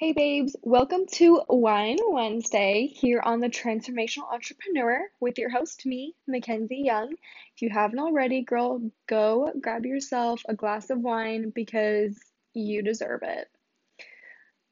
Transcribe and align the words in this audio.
Hey 0.00 0.12
babes, 0.12 0.56
welcome 0.62 1.04
to 1.16 1.42
Wine 1.46 1.98
Wednesday 2.00 2.86
here 2.86 3.20
on 3.22 3.40
the 3.40 3.50
Transformational 3.50 4.32
Entrepreneur 4.32 5.02
with 5.20 5.36
your 5.36 5.50
host, 5.50 5.84
me, 5.84 6.14
Mackenzie 6.26 6.80
Young. 6.82 7.12
If 7.12 7.60
you 7.60 7.68
haven't 7.68 7.98
already, 7.98 8.40
girl, 8.40 8.80
go 9.06 9.52
grab 9.60 9.84
yourself 9.84 10.40
a 10.48 10.54
glass 10.54 10.88
of 10.88 11.00
wine 11.00 11.52
because 11.54 12.18
you 12.54 12.82
deserve 12.82 13.20
it 13.24 13.48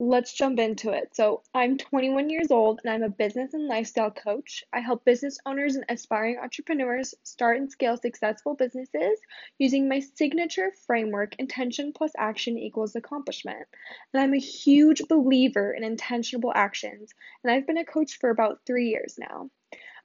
let's 0.01 0.33
jump 0.33 0.61
into 0.61 0.91
it. 0.91 1.15
So, 1.17 1.43
I'm 1.53 1.77
21 1.77 2.31
years 2.31 2.51
old 2.51 2.81
and 2.85 2.93
I'm 2.93 3.03
a 3.03 3.09
business 3.09 3.53
and 3.55 3.67
lifestyle 3.67 4.13
coach. 4.13 4.63
I 4.73 4.81
help 4.81 5.05
business 5.05 5.39
owners 5.45 5.75
and 5.75 5.85
aspiring 5.89 6.39
entrepreneurs 6.39 7.15
start 7.25 7.57
and 7.57 7.71
scale 7.71 7.97
successful 7.97 8.55
businesses 8.55 9.19
using 9.59 9.89
my 9.89 10.01
signature 10.01 10.71
framework 10.87 11.35
intention 11.41 11.93
plus 11.93 12.13
action 12.17 12.59
equals 12.59 12.95
accomplishment. 12.95 13.67
And 14.15 14.23
I'm 14.23 14.35
a 14.35 14.39
huge 14.39 15.03
believer 15.09 15.73
in 15.73 15.83
intentionable 15.83 16.53
actions, 16.55 17.13
and 17.43 17.53
I've 17.53 17.67
been 17.67 17.79
a 17.79 17.85
coach 17.85 18.19
for 18.19 18.31
about 18.31 18.61
three 18.67 18.91
years 18.91 19.17
now. 19.19 19.51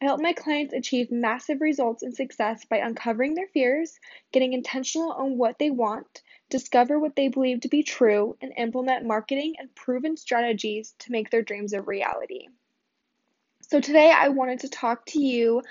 I 0.02 0.06
help 0.06 0.20
my 0.20 0.34
clients 0.34 0.74
achieve 0.74 1.12
massive 1.12 1.62
results 1.62 2.04
and 2.04 2.14
success 2.14 2.66
by 2.66 2.78
uncovering 2.80 3.36
their 3.36 3.48
fears, 3.48 4.00
getting 4.34 4.52
intentional 4.52 5.14
on 5.14 5.38
what 5.38 5.60
they 5.60 5.70
want, 5.70 6.24
discover 6.54 7.00
what 7.00 7.16
they 7.16 7.30
believe 7.30 7.62
to 7.62 7.68
be 7.68 7.82
true, 7.82 8.38
and 8.40 8.54
implement 8.58 9.08
marketing 9.08 9.56
and 9.58 9.74
proven 9.74 10.16
strategies 10.16 10.94
to 11.00 11.12
make 11.12 11.32
their 11.32 11.42
dreams 11.42 11.74
a 11.74 11.82
reality. 11.82 12.48
So, 13.62 13.82
today 13.82 14.12
I 14.16 14.28
wanted 14.28 14.60
to 14.60 14.70
talk 14.70 15.04
to 15.08 15.20
you 15.20 15.64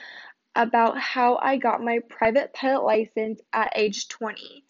about 0.57 0.99
how 0.99 1.37
I 1.37 1.57
got 1.57 1.85
my 1.85 2.01
private 2.11 2.53
pilot 2.53 2.83
license 2.83 3.41
at 3.53 3.73
age 3.77 4.09
20. 4.09 4.65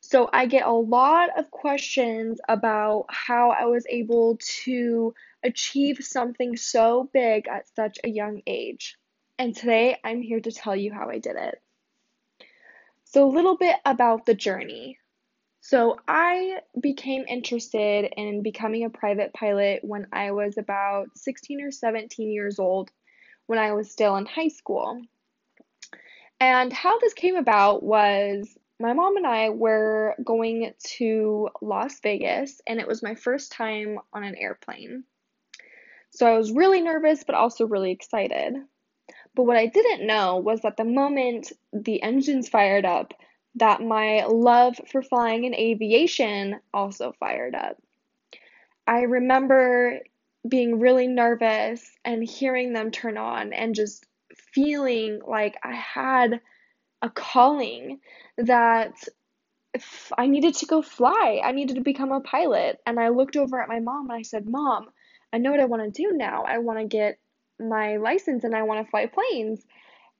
So, 0.00 0.28
I 0.30 0.44
get 0.44 0.66
a 0.66 0.70
lot 0.70 1.38
of 1.38 1.50
questions 1.50 2.42
about 2.46 3.06
how 3.08 3.48
I 3.50 3.64
was 3.64 3.86
able 3.88 4.38
to 4.64 5.14
achieve 5.42 6.04
something 6.04 6.58
so 6.58 7.08
big 7.10 7.48
at 7.48 7.74
such 7.74 7.98
a 8.04 8.10
young 8.10 8.42
age. 8.46 8.98
And 9.38 9.56
today 9.56 9.96
I'm 10.04 10.20
here 10.20 10.40
to 10.40 10.52
tell 10.52 10.76
you 10.76 10.92
how 10.92 11.08
I 11.08 11.20
did 11.20 11.36
it. 11.36 11.62
So, 13.04 13.24
a 13.24 13.32
little 13.34 13.56
bit 13.56 13.76
about 13.86 14.26
the 14.26 14.34
journey. 14.34 14.98
So, 15.70 15.98
I 16.08 16.60
became 16.80 17.26
interested 17.28 18.10
in 18.16 18.42
becoming 18.42 18.84
a 18.84 18.88
private 18.88 19.34
pilot 19.34 19.80
when 19.82 20.06
I 20.14 20.30
was 20.30 20.56
about 20.56 21.08
16 21.14 21.60
or 21.60 21.70
17 21.70 22.32
years 22.32 22.58
old, 22.58 22.90
when 23.48 23.58
I 23.58 23.72
was 23.72 23.90
still 23.90 24.16
in 24.16 24.24
high 24.24 24.48
school. 24.48 25.02
And 26.40 26.72
how 26.72 26.98
this 27.00 27.12
came 27.12 27.36
about 27.36 27.82
was 27.82 28.56
my 28.80 28.94
mom 28.94 29.18
and 29.18 29.26
I 29.26 29.50
were 29.50 30.14
going 30.24 30.72
to 30.96 31.50
Las 31.60 32.00
Vegas, 32.00 32.62
and 32.66 32.80
it 32.80 32.88
was 32.88 33.02
my 33.02 33.14
first 33.14 33.52
time 33.52 33.98
on 34.14 34.24
an 34.24 34.36
airplane. 34.36 35.04
So 36.08 36.26
I 36.26 36.38
was 36.38 36.50
really 36.50 36.80
nervous, 36.80 37.24
but 37.24 37.34
also 37.34 37.66
really 37.66 37.90
excited. 37.90 38.54
But 39.34 39.42
what 39.42 39.58
I 39.58 39.66
didn't 39.66 40.06
know 40.06 40.38
was 40.38 40.62
that 40.62 40.78
the 40.78 40.84
moment 40.84 41.52
the 41.74 42.02
engines 42.02 42.48
fired 42.48 42.86
up, 42.86 43.12
that 43.58 43.82
my 43.82 44.24
love 44.24 44.80
for 44.90 45.02
flying 45.02 45.44
and 45.46 45.54
aviation 45.54 46.60
also 46.72 47.12
fired 47.18 47.54
up. 47.54 47.76
I 48.86 49.02
remember 49.02 50.00
being 50.48 50.78
really 50.78 51.06
nervous 51.06 51.90
and 52.04 52.22
hearing 52.22 52.72
them 52.72 52.90
turn 52.90 53.18
on 53.18 53.52
and 53.52 53.74
just 53.74 54.06
feeling 54.54 55.20
like 55.26 55.56
I 55.62 55.74
had 55.74 56.40
a 57.02 57.10
calling 57.10 58.00
that 58.38 58.94
I 60.16 60.26
needed 60.26 60.54
to 60.54 60.66
go 60.66 60.82
fly. 60.82 61.40
I 61.44 61.52
needed 61.52 61.76
to 61.76 61.82
become 61.82 62.12
a 62.12 62.20
pilot. 62.20 62.80
And 62.86 62.98
I 62.98 63.08
looked 63.08 63.36
over 63.36 63.60
at 63.60 63.68
my 63.68 63.80
mom 63.80 64.08
and 64.10 64.18
I 64.18 64.22
said, 64.22 64.48
Mom, 64.48 64.88
I 65.32 65.38
know 65.38 65.50
what 65.50 65.60
I 65.60 65.66
want 65.66 65.94
to 65.94 66.02
do 66.02 66.16
now. 66.16 66.44
I 66.44 66.58
want 66.58 66.78
to 66.78 66.86
get 66.86 67.18
my 67.60 67.96
license 67.96 68.44
and 68.44 68.54
I 68.54 68.62
want 68.62 68.84
to 68.84 68.90
fly 68.90 69.06
planes. 69.06 69.64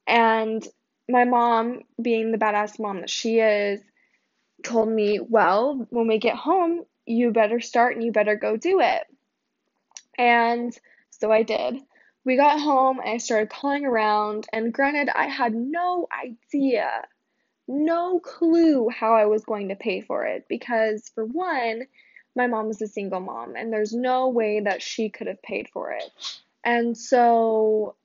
And 0.06 0.66
my 1.08 1.24
mom, 1.24 1.82
being 2.00 2.32
the 2.32 2.38
badass 2.38 2.78
mom 2.78 3.00
that 3.00 3.10
she 3.10 3.40
is, 3.40 3.80
told 4.62 4.88
me, 4.88 5.20
Well, 5.20 5.86
when 5.90 6.06
we 6.06 6.18
get 6.18 6.36
home, 6.36 6.84
you 7.06 7.30
better 7.30 7.60
start 7.60 7.96
and 7.96 8.04
you 8.04 8.12
better 8.12 8.36
go 8.36 8.56
do 8.56 8.80
it. 8.80 9.04
And 10.18 10.76
so 11.10 11.32
I 11.32 11.42
did. 11.42 11.80
We 12.24 12.36
got 12.36 12.60
home 12.60 12.98
and 12.98 13.08
I 13.08 13.16
started 13.18 13.48
calling 13.48 13.86
around, 13.86 14.46
and 14.52 14.72
granted, 14.72 15.08
I 15.14 15.26
had 15.26 15.54
no 15.54 16.06
idea, 16.12 17.04
no 17.66 18.20
clue 18.20 18.88
how 18.90 19.14
I 19.14 19.26
was 19.26 19.44
going 19.44 19.68
to 19.68 19.76
pay 19.76 20.02
for 20.02 20.26
it 20.26 20.44
because, 20.48 21.10
for 21.14 21.24
one, 21.24 21.86
my 22.36 22.46
mom 22.46 22.68
was 22.68 22.82
a 22.82 22.86
single 22.86 23.20
mom 23.20 23.56
and 23.56 23.72
there's 23.72 23.92
no 23.92 24.28
way 24.28 24.60
that 24.60 24.82
she 24.82 25.08
could 25.08 25.26
have 25.26 25.42
paid 25.42 25.68
for 25.72 25.92
it. 25.92 26.04
And 26.64 26.96
so 26.96 27.96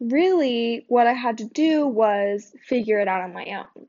really, 0.00 0.84
what 0.88 1.06
I 1.06 1.12
had 1.12 1.38
to 1.38 1.44
do 1.44 1.86
was 1.86 2.52
figure 2.68 2.98
it 2.98 3.08
out 3.08 3.22
on 3.22 3.32
my 3.32 3.44
own. 3.44 3.88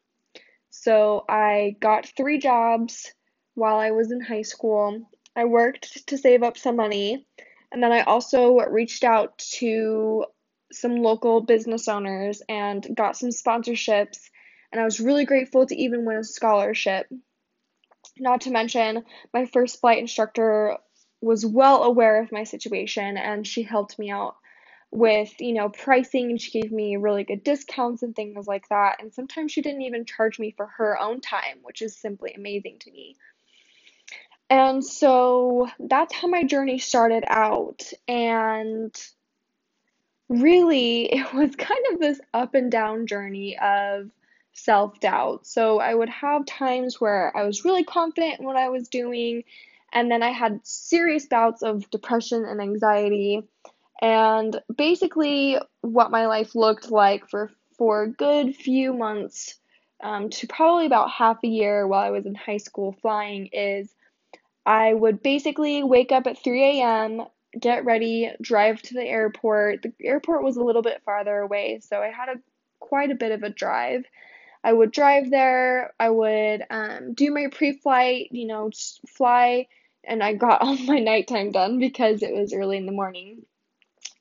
So 0.70 1.26
I 1.28 1.76
got 1.80 2.12
three 2.16 2.40
jobs 2.40 3.12
while 3.56 3.78
I 3.78 3.92
was 3.92 4.12
in 4.12 4.22
high 4.22 4.44
school. 4.44 5.10
I 5.36 5.46
worked 5.46 6.08
to 6.08 6.18
save 6.18 6.44
up 6.44 6.58
some 6.58 6.76
money, 6.76 7.26
and 7.72 7.82
then 7.82 7.92
I 7.92 8.02
also 8.02 8.58
reached 8.60 9.04
out 9.04 9.38
to 9.60 10.26
some 10.72 10.98
local 10.98 11.42
business 11.42 11.88
owners 11.88 12.42
and 12.50 12.86
got 12.96 13.18
some 13.18 13.30
sponsorships. 13.30 14.30
And 14.72 14.82
I 14.82 14.84
was 14.84 15.00
really 15.00 15.26
grateful 15.26 15.66
to 15.66 15.76
even 15.76 16.06
win 16.06 16.18
a 16.18 16.24
scholarship. 16.24 17.08
Not 18.20 18.42
to 18.42 18.52
mention, 18.52 19.04
my 19.34 19.46
first 19.46 19.80
flight 19.80 20.00
instructor 20.00 20.78
was 21.22 21.46
well 21.46 21.84
aware 21.84 22.22
of 22.22 22.32
my 22.32 22.44
situation 22.44 23.18
and 23.18 23.46
she 23.46 23.64
helped 23.64 23.98
me 23.98 24.12
out 24.12 24.36
with 24.92 25.34
you 25.40 25.54
know 25.54 25.70
pricing 25.70 26.30
and 26.30 26.42
she 26.42 26.62
gave 26.62 26.72
me 26.72 26.96
really 26.96 27.24
good 27.24 27.44
discounts 27.44 28.04
and 28.04 28.16
things 28.16 28.48
like 28.48 28.68
that. 28.70 29.02
And 29.02 29.14
sometimes 29.14 29.52
she 29.52 29.62
didn't 29.62 29.82
even 29.82 30.06
charge 30.06 30.40
me 30.40 30.54
for 30.56 30.68
her 30.78 31.00
own 31.00 31.22
time 31.22 31.60
which 31.64 31.82
is 31.82 31.96
simply 31.98 32.34
amazing 32.36 32.78
to 32.80 32.92
me. 32.92 33.16
And 34.50 34.84
so 34.84 35.68
that's 35.80 36.14
how 36.14 36.28
my 36.30 36.44
journey 36.44 36.80
started 36.80 37.26
out. 37.28 37.84
And 38.08 38.96
really 40.30 41.04
it 41.14 41.34
was 41.34 41.56
kind 41.56 41.86
of 41.92 42.00
this 42.00 42.20
up 42.34 42.56
and 42.56 42.72
down 42.72 43.08
journey 43.08 43.58
of 43.60 44.10
self-doubt. 44.54 45.46
So 45.46 45.80
i 45.80 45.94
would 45.94 46.10
have 46.10 46.46
times 46.46 47.00
where 47.00 47.36
i 47.38 47.44
was 47.44 47.64
really 47.64 47.84
confident 47.84 48.40
in 48.40 48.46
what 48.46 48.56
i 48.56 48.70
was 48.70 48.88
doing 48.88 49.44
and 49.94 50.10
then 50.10 50.24
i 50.24 50.32
had 50.32 50.60
serious 50.64 51.28
bouts 51.28 51.62
of 51.62 51.88
depression 51.92 52.44
and 52.44 52.60
anxiety 52.60 53.44
and 54.02 54.60
basically, 54.76 55.58
what 55.82 56.12
my 56.12 56.28
life 56.28 56.56
looked 56.56 56.92
like 56.92 57.30
for, 57.30 57.52
for 57.78 58.04
a 58.04 58.10
good 58.10 58.56
few 58.56 58.94
months 58.94 59.60
um, 60.02 60.30
to 60.30 60.48
probably 60.48 60.86
about 60.86 61.12
half 61.12 61.38
a 61.44 61.48
year 61.48 61.88
while 61.88 62.04
I 62.04 62.12
was 62.12 62.26
in 62.26 62.36
high 62.36 62.58
school 62.58 62.96
flying 63.02 63.48
is 63.52 63.94
I 64.66 64.94
would 64.94 65.24
basically 65.24 65.84
wake 65.84 66.12
up 66.12 66.28
at 66.28 66.44
3 66.44 66.82
a.m., 66.82 67.24
get 67.60 67.86
ready, 67.86 68.32
drive 68.42 68.82
to 68.84 68.94
the 68.94 69.06
airport. 69.06 69.82
The 69.82 69.94
airport 70.04 70.44
was 70.44 70.58
a 70.58 70.64
little 70.64 70.82
bit 70.82 71.02
farther 71.04 71.40
away, 71.40 71.80
so 71.82 72.02
I 72.02 72.08
had 72.08 72.30
a 72.30 72.40
quite 72.80 73.12
a 73.12 73.16
bit 73.16 73.32
of 73.32 73.44
a 73.44 73.50
drive. 73.50 74.04
I 74.64 74.74
would 74.74 74.92
drive 74.92 75.30
there, 75.30 75.94
I 76.00 76.10
would 76.10 76.64
um, 76.70 77.14
do 77.14 77.32
my 77.32 77.48
pre 77.52 77.78
flight, 77.78 78.28
you 78.32 78.46
know, 78.46 78.70
fly, 79.08 79.68
and 80.04 80.22
I 80.22 80.34
got 80.34 80.62
all 80.62 80.78
my 80.78 81.00
nighttime 81.00 81.52
done 81.52 81.80
because 81.80 82.22
it 82.22 82.34
was 82.34 82.54
early 82.54 82.78
in 82.78 82.86
the 82.86 82.92
morning. 82.92 83.46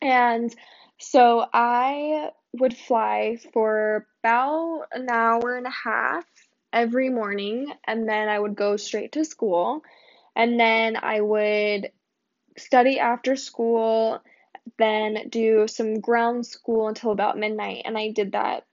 And 0.00 0.54
so 0.98 1.46
I 1.52 2.30
would 2.52 2.76
fly 2.76 3.38
for 3.52 4.06
about 4.22 4.86
an 4.92 5.08
hour 5.10 5.56
and 5.56 5.66
a 5.66 5.70
half 5.70 6.24
every 6.72 7.10
morning, 7.10 7.72
and 7.86 8.08
then 8.08 8.28
I 8.28 8.38
would 8.38 8.54
go 8.54 8.76
straight 8.76 9.12
to 9.12 9.24
school. 9.24 9.82
And 10.34 10.60
then 10.60 10.96
I 10.96 11.20
would 11.20 11.90
study 12.58 12.98
after 12.98 13.36
school, 13.36 14.20
then 14.78 15.28
do 15.28 15.66
some 15.68 16.00
ground 16.00 16.46
school 16.46 16.88
until 16.88 17.12
about 17.12 17.38
midnight. 17.38 17.82
And 17.84 17.96
I 17.96 18.10
did 18.10 18.32
that 18.32 18.64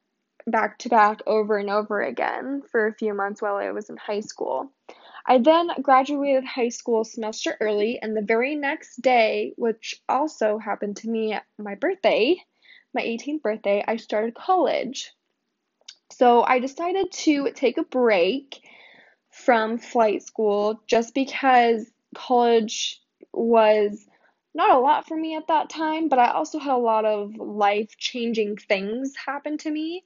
back 0.47 0.79
to 0.79 0.89
back 0.89 1.21
over 1.25 1.57
and 1.57 1.69
over 1.69 2.01
again 2.01 2.61
for 2.69 2.87
a 2.87 2.93
few 2.93 3.13
months 3.13 3.41
while 3.41 3.55
I 3.55 3.71
was 3.71 3.89
in 3.89 3.97
high 3.97 4.21
school. 4.21 4.71
I 5.25 5.37
then 5.37 5.69
graduated 5.81 6.43
high 6.43 6.69
school 6.69 7.03
semester 7.03 7.55
early, 7.61 7.99
and 8.01 8.15
the 8.15 8.21
very 8.21 8.55
next 8.55 9.01
day, 9.01 9.53
which 9.55 10.01
also 10.09 10.57
happened 10.57 10.97
to 10.97 11.09
me 11.09 11.37
my 11.57 11.75
birthday, 11.75 12.35
my 12.93 13.01
18th 13.01 13.41
birthday, 13.41 13.83
I 13.87 13.95
started 13.97 14.35
college. 14.35 15.11
So 16.11 16.43
I 16.43 16.59
decided 16.59 17.11
to 17.11 17.51
take 17.51 17.77
a 17.77 17.83
break 17.83 18.61
from 19.31 19.79
flight 19.79 20.23
school 20.23 20.81
just 20.87 21.13
because 21.15 21.89
college 22.13 23.01
was 23.31 24.05
not 24.53 24.75
a 24.75 24.79
lot 24.79 25.07
for 25.07 25.17
me 25.17 25.35
at 25.35 25.47
that 25.47 25.69
time, 25.69 26.09
but 26.09 26.19
I 26.19 26.31
also 26.31 26.59
had 26.59 26.73
a 26.73 26.77
lot 26.77 27.05
of 27.05 27.35
life 27.35 27.97
changing 27.97 28.57
things 28.57 29.13
happen 29.25 29.57
to 29.59 29.71
me. 29.71 30.03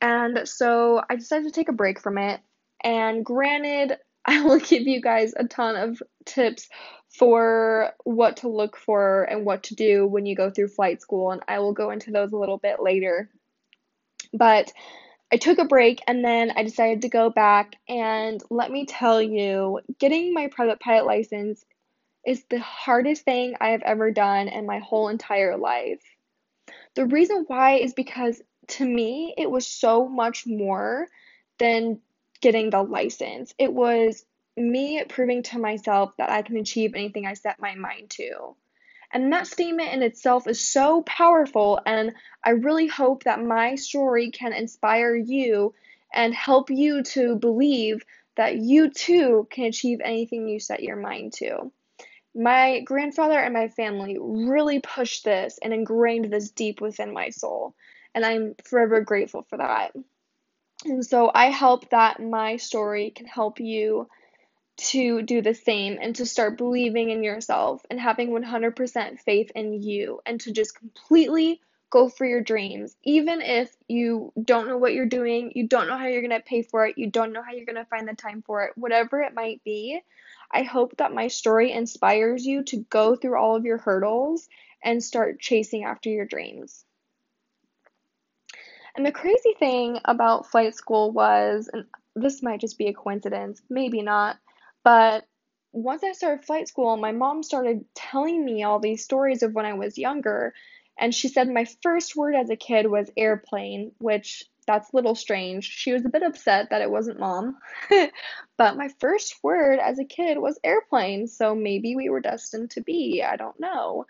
And 0.00 0.48
so 0.48 1.02
I 1.08 1.16
decided 1.16 1.44
to 1.44 1.52
take 1.52 1.68
a 1.68 1.72
break 1.72 2.00
from 2.00 2.18
it. 2.18 2.40
And 2.82 3.24
granted, 3.24 3.98
I 4.26 4.42
will 4.42 4.58
give 4.58 4.82
you 4.82 5.00
guys 5.00 5.34
a 5.36 5.44
ton 5.44 5.76
of 5.76 6.02
tips 6.24 6.68
for 7.18 7.92
what 8.04 8.38
to 8.38 8.48
look 8.48 8.76
for 8.76 9.24
and 9.24 9.44
what 9.44 9.64
to 9.64 9.74
do 9.74 10.06
when 10.06 10.26
you 10.26 10.34
go 10.34 10.50
through 10.50 10.68
flight 10.68 11.00
school, 11.00 11.30
and 11.30 11.42
I 11.46 11.58
will 11.60 11.72
go 11.72 11.90
into 11.90 12.10
those 12.10 12.32
a 12.32 12.36
little 12.36 12.58
bit 12.58 12.82
later. 12.82 13.30
But 14.32 14.72
I 15.32 15.36
took 15.36 15.58
a 15.58 15.64
break 15.64 16.00
and 16.06 16.24
then 16.24 16.52
I 16.56 16.62
decided 16.62 17.02
to 17.02 17.08
go 17.08 17.30
back, 17.30 17.76
and 17.88 18.42
let 18.50 18.70
me 18.70 18.86
tell 18.86 19.20
you, 19.20 19.80
getting 19.98 20.32
my 20.32 20.48
private 20.48 20.80
pilot 20.80 21.06
license 21.06 21.64
is 22.26 22.44
the 22.48 22.60
hardest 22.60 23.22
thing 23.24 23.54
I 23.60 23.68
have 23.68 23.82
ever 23.82 24.10
done 24.10 24.48
in 24.48 24.66
my 24.66 24.78
whole 24.78 25.08
entire 25.08 25.56
life. 25.56 26.00
The 26.94 27.06
reason 27.06 27.44
why 27.46 27.76
is 27.76 27.92
because 27.92 28.40
to 28.68 28.84
me, 28.84 29.34
it 29.36 29.50
was 29.50 29.66
so 29.66 30.08
much 30.08 30.44
more 30.46 31.08
than 31.58 32.00
getting 32.44 32.68
the 32.68 32.82
license. 32.82 33.54
It 33.58 33.72
was 33.72 34.22
me 34.54 35.02
proving 35.08 35.42
to 35.44 35.58
myself 35.58 36.12
that 36.18 36.28
I 36.28 36.42
can 36.42 36.58
achieve 36.58 36.92
anything 36.94 37.26
I 37.26 37.32
set 37.32 37.58
my 37.58 37.74
mind 37.74 38.10
to. 38.10 38.54
And 39.10 39.32
that 39.32 39.46
statement 39.46 39.94
in 39.94 40.02
itself 40.02 40.46
is 40.46 40.60
so 40.60 41.00
powerful, 41.04 41.80
and 41.86 42.12
I 42.44 42.50
really 42.50 42.86
hope 42.86 43.24
that 43.24 43.42
my 43.42 43.76
story 43.76 44.30
can 44.30 44.52
inspire 44.52 45.16
you 45.16 45.72
and 46.12 46.34
help 46.34 46.68
you 46.68 47.02
to 47.02 47.36
believe 47.36 48.04
that 48.36 48.58
you 48.58 48.90
too 48.90 49.48
can 49.50 49.64
achieve 49.64 50.02
anything 50.04 50.46
you 50.46 50.60
set 50.60 50.82
your 50.82 50.96
mind 50.96 51.32
to. 51.34 51.72
My 52.34 52.80
grandfather 52.80 53.38
and 53.38 53.54
my 53.54 53.68
family 53.68 54.18
really 54.20 54.80
pushed 54.80 55.24
this 55.24 55.58
and 55.62 55.72
ingrained 55.72 56.30
this 56.30 56.50
deep 56.50 56.82
within 56.82 57.14
my 57.14 57.30
soul, 57.30 57.74
and 58.14 58.22
I'm 58.22 58.54
forever 58.64 59.00
grateful 59.00 59.46
for 59.48 59.56
that. 59.56 59.92
And 60.84 61.04
so 61.04 61.30
I 61.34 61.50
hope 61.50 61.90
that 61.90 62.20
my 62.20 62.56
story 62.56 63.10
can 63.10 63.26
help 63.26 63.60
you 63.60 64.08
to 64.76 65.22
do 65.22 65.40
the 65.40 65.54
same 65.54 65.98
and 66.00 66.16
to 66.16 66.26
start 66.26 66.58
believing 66.58 67.10
in 67.10 67.22
yourself 67.22 67.84
and 67.90 68.00
having 68.00 68.30
100% 68.30 69.20
faith 69.20 69.52
in 69.54 69.82
you 69.82 70.20
and 70.26 70.40
to 70.40 70.52
just 70.52 70.76
completely 70.76 71.60
go 71.90 72.08
for 72.08 72.26
your 72.26 72.40
dreams. 72.40 72.96
Even 73.04 73.40
if 73.40 73.74
you 73.86 74.32
don't 74.42 74.66
know 74.66 74.78
what 74.78 74.94
you're 74.94 75.06
doing, 75.06 75.52
you 75.54 75.68
don't 75.68 75.86
know 75.86 75.96
how 75.96 76.06
you're 76.06 76.26
going 76.26 76.38
to 76.38 76.40
pay 76.40 76.62
for 76.62 76.86
it, 76.86 76.98
you 76.98 77.08
don't 77.08 77.32
know 77.32 77.42
how 77.42 77.52
you're 77.52 77.66
going 77.66 77.76
to 77.76 77.84
find 77.84 78.08
the 78.08 78.14
time 78.14 78.42
for 78.42 78.64
it, 78.64 78.72
whatever 78.74 79.20
it 79.20 79.32
might 79.32 79.62
be, 79.62 80.00
I 80.50 80.62
hope 80.62 80.96
that 80.98 81.14
my 81.14 81.28
story 81.28 81.72
inspires 81.72 82.44
you 82.44 82.62
to 82.64 82.84
go 82.90 83.16
through 83.16 83.38
all 83.38 83.56
of 83.56 83.64
your 83.64 83.78
hurdles 83.78 84.48
and 84.82 85.02
start 85.02 85.40
chasing 85.40 85.84
after 85.84 86.10
your 86.10 86.26
dreams. 86.26 86.84
And 88.96 89.04
the 89.04 89.12
crazy 89.12 89.54
thing 89.58 89.98
about 90.04 90.50
flight 90.50 90.74
school 90.74 91.10
was, 91.10 91.68
and 91.72 91.84
this 92.14 92.42
might 92.42 92.60
just 92.60 92.78
be 92.78 92.86
a 92.86 92.94
coincidence, 92.94 93.60
maybe 93.68 94.02
not, 94.02 94.38
but 94.84 95.26
once 95.72 96.04
I 96.04 96.12
started 96.12 96.44
flight 96.44 96.68
school, 96.68 96.96
my 96.96 97.10
mom 97.10 97.42
started 97.42 97.84
telling 97.94 98.44
me 98.44 98.62
all 98.62 98.78
these 98.78 99.02
stories 99.02 99.42
of 99.42 99.54
when 99.54 99.66
I 99.66 99.74
was 99.74 99.98
younger. 99.98 100.54
And 100.96 101.12
she 101.12 101.26
said 101.26 101.48
my 101.48 101.66
first 101.82 102.14
word 102.14 102.36
as 102.36 102.48
a 102.48 102.56
kid 102.56 102.86
was 102.86 103.10
airplane, 103.16 103.90
which 103.98 104.44
that's 104.68 104.92
a 104.92 104.96
little 104.96 105.16
strange. 105.16 105.64
She 105.64 105.92
was 105.92 106.04
a 106.04 106.08
bit 106.08 106.22
upset 106.22 106.70
that 106.70 106.80
it 106.80 106.90
wasn't 106.90 107.18
mom. 107.18 107.58
but 108.56 108.76
my 108.76 108.88
first 109.00 109.34
word 109.42 109.80
as 109.80 109.98
a 109.98 110.04
kid 110.04 110.38
was 110.38 110.60
airplane, 110.62 111.26
so 111.26 111.56
maybe 111.56 111.96
we 111.96 112.08
were 112.08 112.20
destined 112.20 112.70
to 112.72 112.80
be. 112.80 113.22
I 113.22 113.34
don't 113.34 113.58
know. 113.58 114.06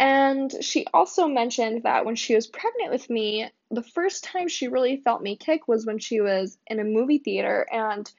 And 0.00 0.52
she 0.62 0.86
also 0.94 1.28
mentioned 1.28 1.84
that 1.84 2.06
when 2.06 2.16
she 2.16 2.34
was 2.34 2.48
pregnant 2.48 2.90
with 2.90 3.10
me, 3.10 3.50
the 3.70 3.82
first 3.84 4.24
time 4.24 4.48
she 4.48 4.68
really 4.68 4.96
felt 4.96 5.22
me 5.22 5.36
kick 5.36 5.68
was 5.68 5.86
when 5.86 5.98
she 5.98 6.22
was 6.22 6.58
in 6.66 6.80
a 6.80 6.84
movie 6.84 7.18
theater 7.18 7.66
and 7.70 8.10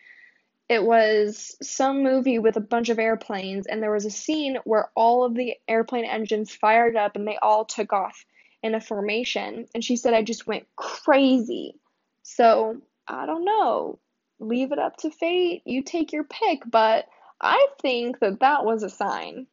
it 0.70 0.84
was 0.84 1.58
some 1.62 2.04
movie 2.04 2.40
with 2.40 2.56
a 2.56 2.62
bunch 2.62 2.90
of 2.90 3.00
airplanes 3.00 3.68
and 3.68 3.82
there 3.82 3.92
was 3.92 4.06
a 4.06 4.12
scene 4.12 4.60
where 4.64 4.92
all 4.96 5.26
of 5.26 5.34
the 5.36 5.56
airplane 5.68 6.06
engines 6.06 6.56
fired 6.56 6.96
up 6.96 7.16
and 7.16 7.28
they 7.28 7.40
all 7.42 7.66
took 7.66 7.94
off 7.94 8.26
in 8.64 8.76
a 8.76 8.82
formation. 8.82 9.66
And 9.76 9.84
she 9.84 9.98
said 9.98 10.14
I 10.14 10.22
just 10.22 10.48
went 10.48 10.68
crazy. 10.76 11.76
So, 12.24 12.82
I 13.08 13.26
don't 13.26 13.44
know. 13.44 14.00
Leave 14.40 14.72
it 14.72 14.80
up 14.80 14.98
to 14.98 15.10
fate. 15.12 15.64
You 15.66 15.82
take 15.82 16.14
your 16.14 16.26
pick, 16.26 16.62
but 16.66 17.08
I 17.42 17.68
think 17.82 18.20
that 18.20 18.42
that 18.42 18.66
was 18.66 18.84
a 18.84 18.90
sign. 18.90 19.48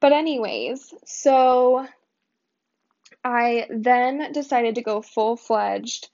But, 0.00 0.12
anyways, 0.12 0.94
so 1.04 1.86
I 3.24 3.66
then 3.70 4.32
decided 4.32 4.76
to 4.76 4.82
go 4.82 5.02
full 5.02 5.36
fledged 5.36 6.08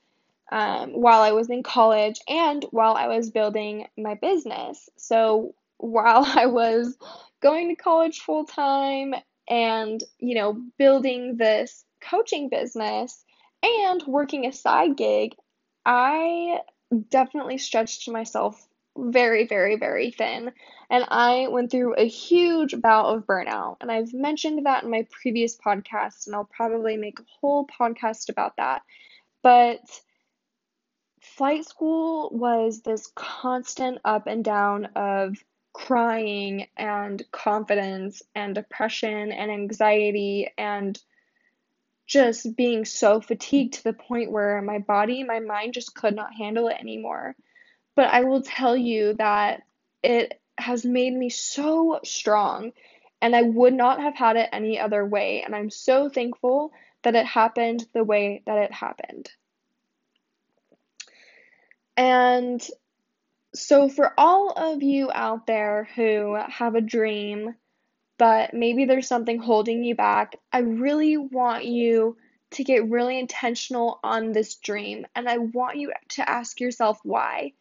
um, 0.51 0.91
while 0.91 1.21
I 1.21 1.31
was 1.31 1.49
in 1.49 1.63
college 1.63 2.19
and 2.27 2.63
while 2.71 2.95
I 2.95 3.07
was 3.07 3.29
building 3.29 3.87
my 3.97 4.15
business. 4.15 4.89
So, 4.97 5.55
while 5.77 6.23
I 6.35 6.47
was 6.47 6.97
going 7.41 7.69
to 7.69 7.75
college 7.75 8.19
full 8.19 8.45
time 8.45 9.13
and, 9.47 10.03
you 10.19 10.35
know, 10.35 10.61
building 10.77 11.37
this 11.37 11.85
coaching 12.01 12.49
business 12.49 13.23
and 13.61 14.03
working 14.07 14.45
a 14.45 14.51
side 14.51 14.97
gig, 14.97 15.35
I 15.85 16.61
definitely 17.09 17.57
stretched 17.57 18.09
myself 18.09 18.67
very, 18.97 19.47
very, 19.47 19.75
very 19.75 20.11
thin. 20.11 20.51
And 20.89 21.05
I 21.07 21.47
went 21.49 21.71
through 21.71 21.95
a 21.95 22.07
huge 22.07 22.79
bout 22.79 23.15
of 23.15 23.25
burnout. 23.25 23.77
And 23.81 23.91
I've 23.91 24.13
mentioned 24.13 24.65
that 24.65 24.83
in 24.83 24.91
my 24.91 25.07
previous 25.09 25.57
podcast, 25.57 26.27
and 26.27 26.35
I'll 26.35 26.45
probably 26.45 26.97
make 26.97 27.19
a 27.19 27.25
whole 27.39 27.67
podcast 27.67 28.29
about 28.29 28.57
that. 28.57 28.83
But 29.41 29.79
flight 31.21 31.65
school 31.65 32.29
was 32.31 32.81
this 32.81 33.11
constant 33.15 33.99
up 34.05 34.27
and 34.27 34.43
down 34.43 34.85
of 34.95 35.37
crying 35.73 36.67
and 36.77 37.23
confidence 37.31 38.21
and 38.33 38.55
depression 38.55 39.31
and 39.31 39.51
anxiety 39.51 40.49
and 40.57 40.97
just 42.07 42.55
being 42.55 42.85
so 42.85 43.19
fatigued 43.19 43.73
to 43.73 43.83
the 43.83 43.93
point 43.93 44.31
where 44.31 44.61
my 44.61 44.79
body, 44.79 45.23
my 45.23 45.39
mind 45.39 45.73
just 45.73 45.95
could 45.95 46.15
not 46.15 46.33
handle 46.33 46.67
it 46.67 46.77
anymore. 46.79 47.35
But 47.95 48.07
I 48.07 48.23
will 48.23 48.41
tell 48.41 48.75
you 48.75 49.13
that 49.13 49.63
it 50.03 50.39
has 50.57 50.85
made 50.85 51.13
me 51.13 51.29
so 51.29 51.99
strong, 52.03 52.73
and 53.21 53.35
I 53.35 53.41
would 53.41 53.73
not 53.73 53.99
have 54.01 54.15
had 54.15 54.35
it 54.35 54.49
any 54.51 54.79
other 54.79 55.05
way. 55.05 55.41
And 55.43 55.55
I'm 55.55 55.69
so 55.69 56.09
thankful 56.09 56.71
that 57.03 57.15
it 57.15 57.25
happened 57.25 57.87
the 57.93 58.03
way 58.03 58.41
that 58.45 58.57
it 58.57 58.71
happened. 58.71 59.31
And 61.97 62.65
so, 63.53 63.87
for 63.87 64.13
all 64.17 64.51
of 64.51 64.83
you 64.83 65.11
out 65.13 65.47
there 65.47 65.87
who 65.95 66.35
have 66.35 66.75
a 66.75 66.81
dream, 66.81 67.55
but 68.17 68.53
maybe 68.53 68.85
there's 68.85 69.07
something 69.07 69.39
holding 69.39 69.83
you 69.83 69.95
back, 69.95 70.35
I 70.51 70.59
really 70.59 71.17
want 71.17 71.65
you 71.65 72.17
to 72.51 72.63
get 72.63 72.89
really 72.89 73.17
intentional 73.19 73.99
on 74.03 74.31
this 74.31 74.55
dream. 74.55 75.05
And 75.15 75.27
I 75.27 75.37
want 75.37 75.77
you 75.77 75.93
to 76.09 76.29
ask 76.29 76.59
yourself 76.59 76.99
why. 77.03 77.53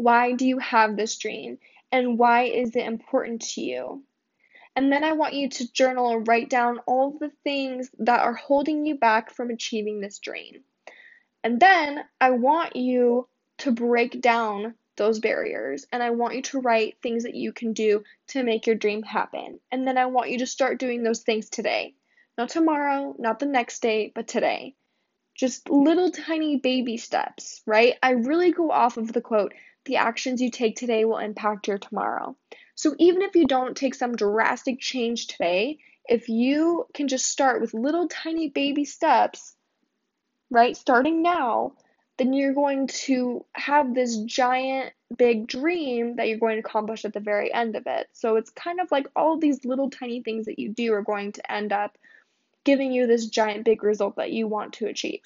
Why 0.00 0.32
do 0.32 0.46
you 0.46 0.58
have 0.58 0.96
this 0.96 1.18
dream? 1.18 1.58
And 1.92 2.18
why 2.18 2.44
is 2.44 2.74
it 2.74 2.86
important 2.86 3.42
to 3.52 3.60
you? 3.60 4.02
And 4.74 4.90
then 4.90 5.04
I 5.04 5.12
want 5.12 5.34
you 5.34 5.50
to 5.50 5.72
journal 5.74 6.10
and 6.10 6.26
write 6.26 6.48
down 6.48 6.78
all 6.86 7.18
the 7.18 7.30
things 7.44 7.90
that 7.98 8.20
are 8.20 8.32
holding 8.32 8.86
you 8.86 8.94
back 8.94 9.30
from 9.30 9.50
achieving 9.50 10.00
this 10.00 10.18
dream. 10.18 10.64
And 11.44 11.60
then 11.60 12.02
I 12.18 12.30
want 12.30 12.76
you 12.76 13.28
to 13.58 13.72
break 13.72 14.22
down 14.22 14.74
those 14.96 15.18
barriers 15.18 15.86
and 15.92 16.02
I 16.02 16.10
want 16.10 16.34
you 16.34 16.42
to 16.44 16.60
write 16.60 16.96
things 17.02 17.24
that 17.24 17.34
you 17.34 17.52
can 17.52 17.74
do 17.74 18.02
to 18.28 18.42
make 18.42 18.66
your 18.66 18.76
dream 18.76 19.02
happen. 19.02 19.60
And 19.70 19.86
then 19.86 19.98
I 19.98 20.06
want 20.06 20.30
you 20.30 20.38
to 20.38 20.46
start 20.46 20.78
doing 20.78 21.02
those 21.02 21.20
things 21.20 21.50
today. 21.50 21.94
Not 22.38 22.48
tomorrow, 22.48 23.14
not 23.18 23.38
the 23.38 23.44
next 23.44 23.82
day, 23.82 24.12
but 24.14 24.28
today. 24.28 24.74
Just 25.34 25.68
little 25.68 26.10
tiny 26.10 26.56
baby 26.56 26.96
steps, 26.96 27.60
right? 27.66 27.96
I 28.02 28.12
really 28.12 28.50
go 28.50 28.70
off 28.70 28.96
of 28.96 29.12
the 29.12 29.20
quote, 29.20 29.52
the 29.84 29.96
actions 29.96 30.40
you 30.40 30.50
take 30.50 30.76
today 30.76 31.04
will 31.04 31.18
impact 31.18 31.68
your 31.68 31.78
tomorrow. 31.78 32.36
So 32.74 32.94
even 32.98 33.22
if 33.22 33.34
you 33.34 33.46
don't 33.46 33.76
take 33.76 33.94
some 33.94 34.16
drastic 34.16 34.80
change 34.80 35.26
today, 35.26 35.78
if 36.08 36.28
you 36.28 36.86
can 36.94 37.08
just 37.08 37.26
start 37.26 37.60
with 37.60 37.74
little 37.74 38.08
tiny 38.08 38.48
baby 38.48 38.84
steps, 38.84 39.54
right, 40.50 40.76
starting 40.76 41.22
now, 41.22 41.74
then 42.18 42.32
you're 42.32 42.54
going 42.54 42.86
to 42.86 43.44
have 43.52 43.94
this 43.94 44.18
giant 44.18 44.92
big 45.16 45.46
dream 45.46 46.16
that 46.16 46.28
you're 46.28 46.38
going 46.38 46.60
to 46.60 46.68
accomplish 46.68 47.04
at 47.04 47.12
the 47.12 47.20
very 47.20 47.52
end 47.52 47.76
of 47.76 47.84
it. 47.86 48.08
So 48.12 48.36
it's 48.36 48.50
kind 48.50 48.80
of 48.80 48.90
like 48.90 49.06
all 49.16 49.38
these 49.38 49.64
little 49.64 49.90
tiny 49.90 50.22
things 50.22 50.46
that 50.46 50.58
you 50.58 50.68
do 50.68 50.92
are 50.92 51.02
going 51.02 51.32
to 51.32 51.52
end 51.52 51.72
up 51.72 51.96
giving 52.64 52.92
you 52.92 53.06
this 53.06 53.26
giant 53.26 53.64
big 53.64 53.82
result 53.82 54.16
that 54.16 54.32
you 54.32 54.46
want 54.46 54.74
to 54.74 54.86
achieve. 54.86 55.22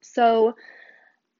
So 0.00 0.54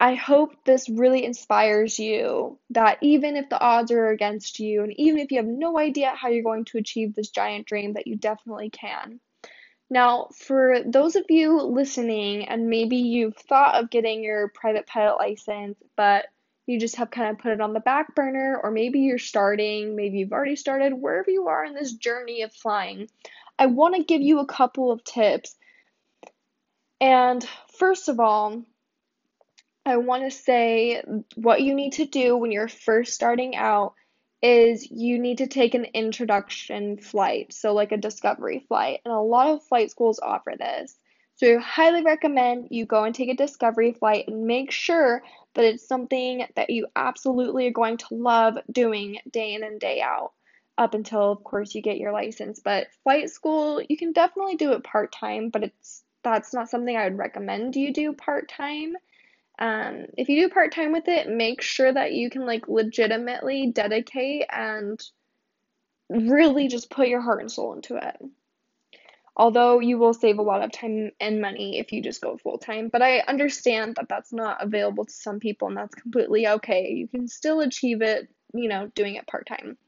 I 0.01 0.15
hope 0.15 0.53
this 0.65 0.89
really 0.89 1.25
inspires 1.25 1.99
you 1.99 2.59
that 2.71 2.99
even 3.01 3.37
if 3.37 3.49
the 3.49 3.61
odds 3.61 3.91
are 3.91 4.09
against 4.09 4.61
you 4.61 4.85
and 4.85 4.93
even 4.99 5.19
if 5.19 5.33
you 5.33 5.39
have 5.39 5.47
no 5.47 5.77
idea 5.77 6.15
how 6.15 6.29
you're 6.29 6.45
going 6.45 6.67
to 6.67 6.79
achieve 6.79 7.15
this 7.15 7.31
giant 7.31 7.67
dream 7.67 7.95
that 7.95 8.07
you 8.07 8.17
definitely 8.17 8.71
can. 8.71 9.19
Now, 9.91 10.29
for 10.35 10.83
those 10.85 11.17
of 11.17 11.25
you 11.31 11.63
listening, 11.63 12.47
and 12.47 12.69
maybe 12.69 12.97
you've 12.97 13.37
thought 13.37 13.75
of 13.75 13.91
getting 13.91 14.23
your 14.23 14.49
private 14.49 14.87
pilot 14.87 15.17
license, 15.17 15.79
but 15.97 16.27
you 16.67 16.79
just 16.79 16.97
have 16.97 17.11
kind 17.11 17.31
of 17.31 17.39
put 17.39 17.53
it 17.53 17.61
on 17.63 17.73
the 17.73 17.81
back 17.81 18.15
burner, 18.15 18.61
or 18.63 18.71
maybe 18.71 19.01
you're 19.01 19.19
starting, 19.19 19.97
maybe 19.97 20.19
you've 20.19 20.33
already 20.33 20.57
started, 20.57 20.93
wherever 20.93 21.31
you 21.31 21.49
are 21.49 21.65
in 21.65 21.75
this 21.75 21.95
journey 21.95 22.43
of 22.43 22.53
flying, 22.53 23.09
I 23.59 23.67
want 23.67 23.97
to 23.97 24.05
give 24.05 24.21
you 24.21 24.41
a 24.41 24.47
couple 24.47 24.93
of 24.93 25.03
tips. 25.03 25.57
And 27.01 27.45
first 27.79 28.11
of 28.11 28.21
all, 28.21 28.63
I 29.89 29.97
want 29.97 30.25
to 30.25 30.31
say 30.31 31.03
what 31.35 31.63
you 31.63 31.75
need 31.75 31.95
to 31.95 32.07
do 32.07 32.37
when 32.37 32.53
you're 32.53 32.69
first 32.69 33.15
starting 33.15 33.57
out 33.57 33.95
is 34.41 34.89
you 34.91 35.19
need 35.19 35.39
to 35.39 35.47
take 35.47 35.75
an 35.75 35.87
introduction 35.95 36.99
flight, 36.99 37.53
so 37.53 37.73
like 37.73 37.93
a 37.93 37.97
discovery 37.97 38.65
flight. 38.69 39.01
And 39.05 39.13
a 39.13 39.21
lot 39.21 39.49
of 39.49 39.65
flight 39.65 39.91
schools 39.91 40.21
offer 40.23 40.55
this. 40.59 40.97
So 41.37 41.57
I 41.57 41.61
highly 41.61 42.03
recommend 42.03 42.69
you 42.71 42.85
go 42.85 43.05
and 43.05 43.15
take 43.15 43.31
a 43.31 43.35
discovery 43.35 43.93
flight 43.93 44.27
and 44.29 44.47
make 44.47 44.71
sure 44.71 45.23
that 45.55 45.65
it's 45.65 45.87
something 45.87 46.45
that 46.57 46.71
you 46.71 46.87
absolutely 46.95 47.67
are 47.69 47.73
going 47.73 47.97
to 47.99 48.15
love 48.15 48.59
doing 48.71 49.19
day 49.31 49.55
in 49.55 49.63
and 49.63 49.81
day 49.81 50.01
out 50.01 50.33
up 50.77 50.95
until 50.95 51.33
of 51.33 51.43
course 51.45 51.75
you 51.75 51.83
get 51.83 51.99
your 51.99 52.13
license. 52.13 52.61
But 52.61 52.89
flight 53.03 53.31
school, 53.31 53.83
you 53.89 53.97
can 53.97 54.13
definitely 54.13 54.57
do 54.57 54.73
it 54.73 54.85
part-time, 54.85 55.51
but 55.51 55.65
it's 55.65 56.03
that's 56.25 56.53
not 56.53 56.69
something 56.69 56.97
I 56.97 57.05
would 57.05 57.19
recommend 57.19 57.77
you 57.77 57.93
do 57.93 58.13
part-time. 58.13 58.95
Um, 59.59 60.07
if 60.17 60.29
you 60.29 60.43
do 60.43 60.53
part-time 60.53 60.93
with 60.93 61.09
it, 61.09 61.29
make 61.29 61.63
sure 61.63 61.93
that 61.93 62.13
you 62.13 62.31
can 62.31 62.47
like 62.47 62.69
legitimately 62.69 63.73
dedicate 63.73 64.47
and 64.51 65.03
really 66.09 66.69
just 66.69 66.91
put 66.91 67.09
your 67.09 67.21
heart 67.21 67.41
and 67.41 67.51
soul 67.51 67.75
into 67.75 67.97
it 67.97 68.17
although 69.39 69.79
you 69.79 69.97
will 69.97 70.13
save 70.13 70.39
a 70.39 70.43
lot 70.43 70.63
of 70.63 70.73
time 70.73 71.13
and 71.21 71.41
money 71.41 71.79
if 71.79 71.93
you 71.93 72.03
just 72.03 72.21
go 72.21 72.37
full 72.37 72.59
time. 72.59 72.89
But 72.89 73.03
I 73.03 73.21
understand 73.21 73.95
that 73.95 74.09
that's 74.09 74.33
not 74.33 74.63
available 74.63 75.05
to 75.05 75.13
some 75.13 75.39
people, 75.39 75.69
and 75.69 75.77
that's 75.77 75.95
completely 75.95 76.47
okay. 76.49 76.91
You 76.91 77.07
can 77.07 77.29
still 77.29 77.61
achieve 77.61 78.03
it, 78.03 78.29
you 78.53 78.69
know, 78.69 78.91
doing 78.95 79.15
it 79.15 79.27
part 79.29 79.47
time. 79.47 79.79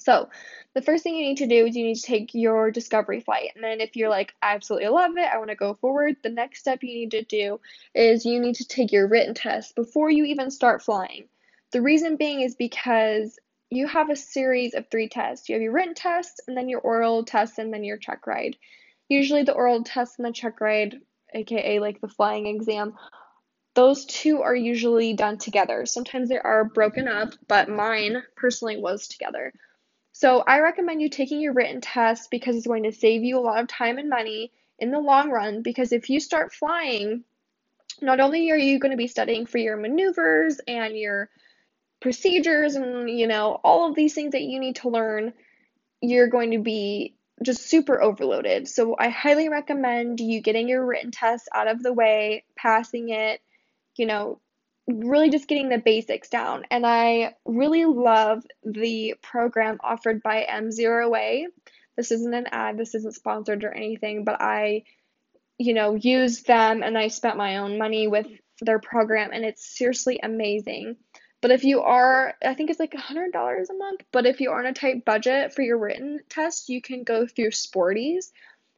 So, 0.00 0.28
the 0.74 0.82
first 0.82 1.02
thing 1.02 1.16
you 1.16 1.24
need 1.24 1.38
to 1.38 1.46
do 1.46 1.66
is 1.66 1.76
you 1.76 1.84
need 1.84 1.96
to 1.96 2.02
take 2.02 2.32
your 2.32 2.70
discovery 2.70 3.20
flight. 3.20 3.50
And 3.54 3.64
then, 3.64 3.80
if 3.80 3.96
you're 3.96 4.08
like, 4.08 4.34
I 4.40 4.54
absolutely 4.54 4.88
love 4.88 5.16
it, 5.16 5.28
I 5.32 5.38
want 5.38 5.50
to 5.50 5.56
go 5.56 5.74
forward, 5.74 6.16
the 6.22 6.28
next 6.28 6.60
step 6.60 6.82
you 6.82 6.94
need 6.94 7.10
to 7.12 7.22
do 7.22 7.60
is 7.94 8.24
you 8.24 8.40
need 8.40 8.56
to 8.56 8.64
take 8.64 8.92
your 8.92 9.08
written 9.08 9.34
test 9.34 9.74
before 9.74 10.10
you 10.10 10.24
even 10.24 10.50
start 10.50 10.82
flying. 10.82 11.24
The 11.72 11.82
reason 11.82 12.16
being 12.16 12.40
is 12.42 12.54
because 12.54 13.38
you 13.70 13.86
have 13.86 14.08
a 14.08 14.16
series 14.16 14.74
of 14.74 14.88
three 14.88 15.08
tests. 15.08 15.48
You 15.48 15.56
have 15.56 15.62
your 15.62 15.72
written 15.72 15.94
test, 15.94 16.40
and 16.46 16.56
then 16.56 16.68
your 16.68 16.80
oral 16.80 17.24
test, 17.24 17.58
and 17.58 17.72
then 17.72 17.84
your 17.84 17.98
check 17.98 18.26
ride. 18.26 18.56
Usually, 19.08 19.42
the 19.42 19.52
oral 19.52 19.82
test 19.82 20.18
and 20.18 20.26
the 20.26 20.32
check 20.32 20.60
ride, 20.60 21.00
aka 21.34 21.80
like 21.80 22.00
the 22.00 22.08
flying 22.08 22.46
exam, 22.46 22.94
those 23.74 24.06
two 24.06 24.42
are 24.42 24.54
usually 24.54 25.12
done 25.12 25.38
together. 25.38 25.86
Sometimes 25.86 26.28
they 26.28 26.38
are 26.38 26.64
broken 26.64 27.06
up, 27.06 27.34
but 27.46 27.68
mine 27.68 28.22
personally 28.36 28.76
was 28.76 29.08
together. 29.08 29.52
So, 30.20 30.42
I 30.44 30.58
recommend 30.58 31.00
you 31.00 31.10
taking 31.10 31.40
your 31.40 31.52
written 31.52 31.80
test 31.80 32.28
because 32.32 32.56
it's 32.56 32.66
going 32.66 32.82
to 32.82 32.92
save 32.92 33.22
you 33.22 33.38
a 33.38 33.40
lot 33.40 33.60
of 33.60 33.68
time 33.68 33.98
and 33.98 34.10
money 34.10 34.50
in 34.80 34.90
the 34.90 34.98
long 34.98 35.30
run. 35.30 35.62
Because 35.62 35.92
if 35.92 36.10
you 36.10 36.18
start 36.18 36.52
flying, 36.52 37.22
not 38.02 38.18
only 38.18 38.50
are 38.50 38.56
you 38.56 38.80
going 38.80 38.90
to 38.90 38.96
be 38.96 39.06
studying 39.06 39.46
for 39.46 39.58
your 39.58 39.76
maneuvers 39.76 40.60
and 40.66 40.96
your 40.96 41.30
procedures 42.00 42.74
and 42.74 43.08
you 43.08 43.28
know 43.28 43.60
all 43.62 43.88
of 43.88 43.94
these 43.94 44.12
things 44.12 44.32
that 44.32 44.42
you 44.42 44.58
need 44.58 44.74
to 44.74 44.88
learn 44.88 45.32
you're 46.00 46.28
going 46.28 46.50
to 46.50 46.58
be 46.58 47.14
just 47.44 47.68
super 47.68 48.00
overloaded 48.00 48.68
so 48.68 48.94
i 48.98 49.08
highly 49.08 49.48
recommend 49.48 50.20
you 50.20 50.40
getting 50.40 50.68
your 50.68 50.84
written 50.84 51.10
test 51.10 51.48
out 51.54 51.68
of 51.68 51.82
the 51.82 51.92
way 51.92 52.44
passing 52.56 53.08
it 53.08 53.40
you 53.96 54.06
know 54.06 54.40
really 54.88 55.30
just 55.30 55.48
getting 55.48 55.68
the 55.68 55.78
basics 55.78 56.28
down 56.28 56.64
and 56.70 56.86
i 56.86 57.34
really 57.44 57.84
love 57.84 58.42
the 58.64 59.14
program 59.22 59.78
offered 59.82 60.22
by 60.22 60.46
MzeroA 60.50 61.44
this 61.96 62.10
isn't 62.10 62.34
an 62.34 62.46
ad 62.50 62.78
this 62.78 62.94
isn't 62.94 63.14
sponsored 63.14 63.64
or 63.64 63.72
anything 63.72 64.24
but 64.24 64.40
i 64.40 64.82
you 65.58 65.74
know 65.74 65.94
used 65.94 66.46
them 66.46 66.82
and 66.82 66.96
i 66.96 67.08
spent 67.08 67.36
my 67.36 67.58
own 67.58 67.76
money 67.76 68.08
with 68.08 68.26
their 68.62 68.78
program 68.78 69.30
and 69.32 69.44
it's 69.44 69.76
seriously 69.76 70.18
amazing 70.22 70.96
but 71.40 71.50
if 71.52 71.64
you 71.64 71.82
are, 71.82 72.34
I 72.44 72.54
think 72.54 72.70
it's 72.70 72.80
like 72.80 72.92
$100 72.92 73.32
a 73.32 73.74
month. 73.74 74.00
But 74.10 74.26
if 74.26 74.40
you 74.40 74.50
are 74.50 74.58
on 74.58 74.66
a 74.66 74.72
tight 74.72 75.04
budget 75.04 75.54
for 75.54 75.62
your 75.62 75.78
written 75.78 76.18
test, 76.28 76.68
you 76.68 76.82
can 76.82 77.04
go 77.04 77.26
through 77.26 77.52
Sporty's. 77.52 78.32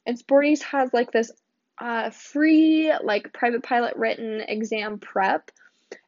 And 0.05 0.19
Sporty's 0.19 0.63
has 0.63 0.93
like 0.93 1.11
this 1.11 1.33
uh, 1.79 2.11
free, 2.11 2.93
like 3.03 3.33
private 3.33 3.63
pilot 3.63 3.97
written 3.97 4.43
exam 4.47 4.99
prep. 4.99 5.51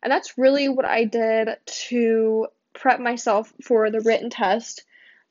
And 0.03 0.11
that's 0.11 0.39
really 0.39 0.69
what 0.69 0.85
I 0.85 1.05
did 1.05 1.49
to 1.65 2.49
prep 2.75 3.01
myself 3.01 3.53
for 3.63 3.91
the 3.91 4.01
written 4.01 4.31
test. 4.31 4.85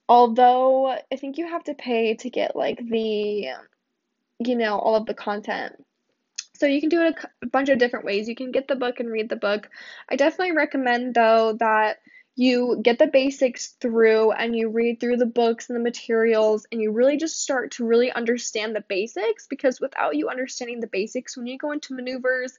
Although 0.08 0.88
I 0.88 1.16
think 1.18 1.38
you 1.38 1.48
have 1.48 1.64
to 1.66 1.74
pay 1.74 2.16
to 2.16 2.30
get 2.30 2.56
like 2.56 2.78
the, 2.78 3.50
you 4.40 4.56
know, 4.56 4.78
all 4.78 4.96
of 4.96 5.06
the 5.06 5.14
content. 5.14 5.74
So 6.54 6.68
you 6.68 6.80
can 6.80 6.90
do 6.90 7.02
it 7.02 7.16
a, 7.42 7.48
bunch 7.48 7.70
of 7.70 7.80
different 7.80 8.06
ways. 8.06 8.30
You 8.30 8.36
can 8.36 8.52
get 8.52 8.68
the 8.68 8.76
book 8.76 9.00
and 9.00 9.10
read 9.10 9.30
the 9.30 9.36
book. 9.36 9.70
I 10.10 10.16
definitely 10.16 10.56
recommend 10.56 11.16
though 11.16 11.54
that 11.60 11.98
you 12.36 12.80
get 12.82 13.00
the 13.00 13.08
basics 13.08 13.70
through 13.82 14.32
and 14.32 14.56
you 14.56 14.70
read 14.70 15.00
through 15.00 15.18
the 15.18 15.26
books 15.26 15.70
and 15.70 15.76
the 15.76 15.84
materials 15.84 16.66
and 16.72 16.82
you 16.82 16.92
really 16.92 17.18
just 17.18 17.42
start 17.42 17.72
to 17.72 17.86
really 17.86 18.12
understand 18.12 18.76
the 18.76 18.82
basics 18.88 19.48
because 19.48 19.82
without 19.82 20.16
you 20.16 20.30
understanding 20.30 20.80
the 20.80 20.88
basics 20.88 21.36
when 21.36 21.48
you 21.48 21.58
go 21.58 21.72
into 21.72 21.94
maneuvers 21.94 22.58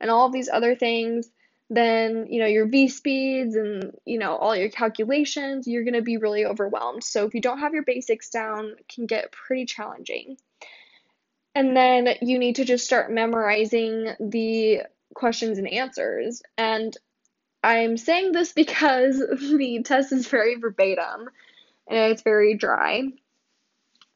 and 0.00 0.10
all 0.10 0.30
these 0.30 0.48
other 0.48 0.74
things 0.74 1.30
then 1.70 2.26
you 2.28 2.40
know 2.40 2.46
your 2.46 2.66
v 2.66 2.88
speeds 2.88 3.56
and 3.56 3.92
you 4.04 4.18
know 4.18 4.36
all 4.36 4.54
your 4.54 4.68
calculations 4.68 5.66
you're 5.66 5.84
going 5.84 5.94
to 5.94 6.02
be 6.02 6.18
really 6.18 6.44
overwhelmed 6.44 7.02
so 7.02 7.24
if 7.24 7.34
you 7.34 7.40
don't 7.40 7.60
have 7.60 7.72
your 7.72 7.82
basics 7.82 8.28
down 8.28 8.74
can 8.88 9.06
get 9.06 9.32
pretty 9.32 9.64
challenging 9.64 10.36
and 11.54 11.76
then 11.76 12.08
you 12.20 12.38
need 12.38 12.56
to 12.56 12.64
just 12.64 12.84
start 12.84 13.12
memorizing 13.12 14.08
the 14.18 14.82
questions 15.14 15.58
and 15.58 15.68
answers. 15.68 16.42
And 16.58 16.96
I'm 17.62 17.96
saying 17.96 18.32
this 18.32 18.52
because 18.52 19.18
the 19.18 19.82
test 19.84 20.12
is 20.12 20.26
very 20.26 20.56
verbatim 20.56 21.30
and 21.88 22.12
it's 22.12 22.22
very 22.22 22.54
dry. 22.54 23.04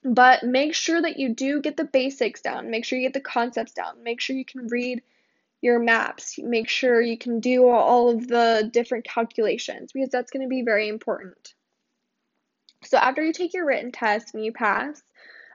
But 0.04 0.42
make 0.42 0.74
sure 0.74 1.00
that 1.00 1.18
you 1.18 1.34
do 1.34 1.60
get 1.60 1.76
the 1.76 1.84
basics 1.84 2.40
down. 2.40 2.70
Make 2.70 2.84
sure 2.84 2.98
you 2.98 3.06
get 3.06 3.14
the 3.14 3.20
concepts 3.20 3.72
down. 3.72 4.02
Make 4.02 4.20
sure 4.20 4.36
you 4.36 4.44
can 4.44 4.66
read 4.68 5.02
your 5.60 5.78
maps. 5.78 6.38
Make 6.38 6.68
sure 6.68 7.00
you 7.00 7.18
can 7.18 7.40
do 7.40 7.68
all 7.68 8.10
of 8.10 8.28
the 8.28 8.68
different 8.72 9.04
calculations 9.04 9.92
because 9.92 10.10
that's 10.10 10.30
going 10.30 10.44
to 10.44 10.48
be 10.48 10.62
very 10.62 10.88
important. 10.88 11.54
So, 12.84 12.96
after 12.96 13.24
you 13.24 13.32
take 13.32 13.54
your 13.54 13.66
written 13.66 13.90
test 13.90 14.34
and 14.34 14.44
you 14.44 14.52
pass, 14.52 15.02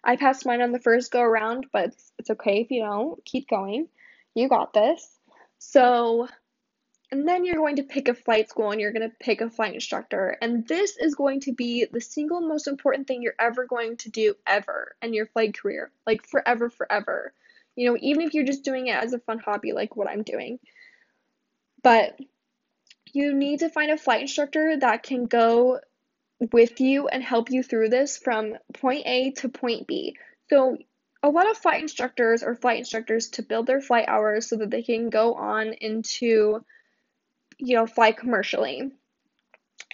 I 0.04 0.18
passed 0.18 0.46
mine 0.46 0.62
on 0.62 0.74
the 0.74 0.80
first 0.80 1.12
go 1.12 1.22
around, 1.22 1.68
but 1.72 1.94
it's, 2.20 2.30
okay 2.30 2.62
if 2.62 2.72
you 2.72 2.84
don't. 2.84 3.24
Keep 3.24 3.48
going. 3.48 3.88
You 4.36 4.50
got 4.50 4.74
this. 4.74 5.08
So, 5.60 6.28
and 7.12 7.26
then 7.28 7.46
you're 7.46 7.56
going 7.56 7.78
to 7.78 7.84
pick 7.84 8.10
a 8.10 8.14
flight 8.14 8.50
school 8.50 8.72
and 8.72 8.82
you're 8.82 8.92
going 8.92 9.10
to 9.10 9.16
pick 9.18 9.40
a 9.40 9.50
flight 9.50 9.76
instructor. 9.76 10.38
And 10.42 10.68
this 10.68 10.98
is 10.98 11.16
going 11.16 11.42
to 11.42 11.54
be 11.54 11.86
the 11.86 12.02
single 12.02 12.42
most 12.42 12.68
important 12.68 13.08
thing 13.08 13.22
you're 13.22 13.36
ever 13.40 13.66
going 13.66 13.96
to 13.98 14.10
do 14.10 14.36
ever 14.46 14.96
in 15.02 15.14
your 15.14 15.28
flight 15.28 15.58
career. 15.58 15.92
Like 16.06 16.28
forever, 16.28 16.70
forever. 16.70 17.34
You 17.75 17.89
know, 17.89 17.98
even 18.01 18.22
if 18.22 18.34
you're 18.34 18.46
just 18.46 18.63
doing 18.63 18.88
it 18.88 18.96
as 18.96 19.13
a 19.13 19.20
fun 19.20 19.39
hobby, 19.39 19.74
like 19.74 19.96
what 19.96 20.08
I'm 20.08 20.24
doing. 20.24 20.60
But 21.82 22.18
you 23.12 23.34
need 23.34 23.60
to 23.60 23.70
find 23.70 23.92
a 23.92 23.98
flight 23.98 24.22
instructor 24.22 24.77
that 24.77 25.03
can 25.03 25.25
go 25.25 25.80
with 26.51 26.82
you 26.82 27.08
and 27.08 27.24
help 27.24 27.51
you 27.51 27.63
through 27.63 27.89
this 27.89 28.18
from 28.18 28.56
point 28.74 29.03
A 29.06 29.32
to 29.32 29.50
point 29.50 29.88
B. 29.88 30.15
So, 30.50 30.77
a 31.22 31.30
lot 31.30 31.50
of 31.50 31.58
flight 31.58 31.82
instructors 31.82 32.44
or 32.44 32.53
flight 32.53 32.80
instructors 32.80 33.30
to 33.30 33.44
build 33.44 33.65
their 33.65 33.80
flight 33.80 34.10
hours 34.10 34.48
so 34.48 34.58
that 34.58 34.70
they 34.70 34.84
can 34.84 35.10
go 35.10 35.36
on 35.36 35.74
into, 35.80 36.65
you 37.58 37.75
know, 37.77 37.88
fly 37.88 38.12
commercially. 38.12 38.92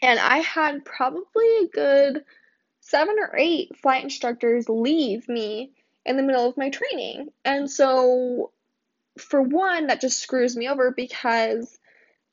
And 0.01 0.19
I 0.19 0.39
had 0.39 0.85
probably 0.85 1.57
a 1.57 1.67
good 1.67 2.25
seven 2.79 3.17
or 3.19 3.37
eight 3.37 3.77
flight 3.77 4.03
instructors 4.03 4.67
leave 4.69 5.29
me 5.29 5.71
in 6.09 6.17
the 6.17 6.23
middle 6.23 6.49
of 6.49 6.57
my 6.57 6.69
training. 6.69 7.29
And 7.45 7.71
so, 7.71 8.51
for 9.17 9.41
one, 9.41 9.87
that 9.87 10.01
just 10.01 10.19
screws 10.19 10.57
me 10.57 10.67
over 10.67 10.91
because 10.91 11.79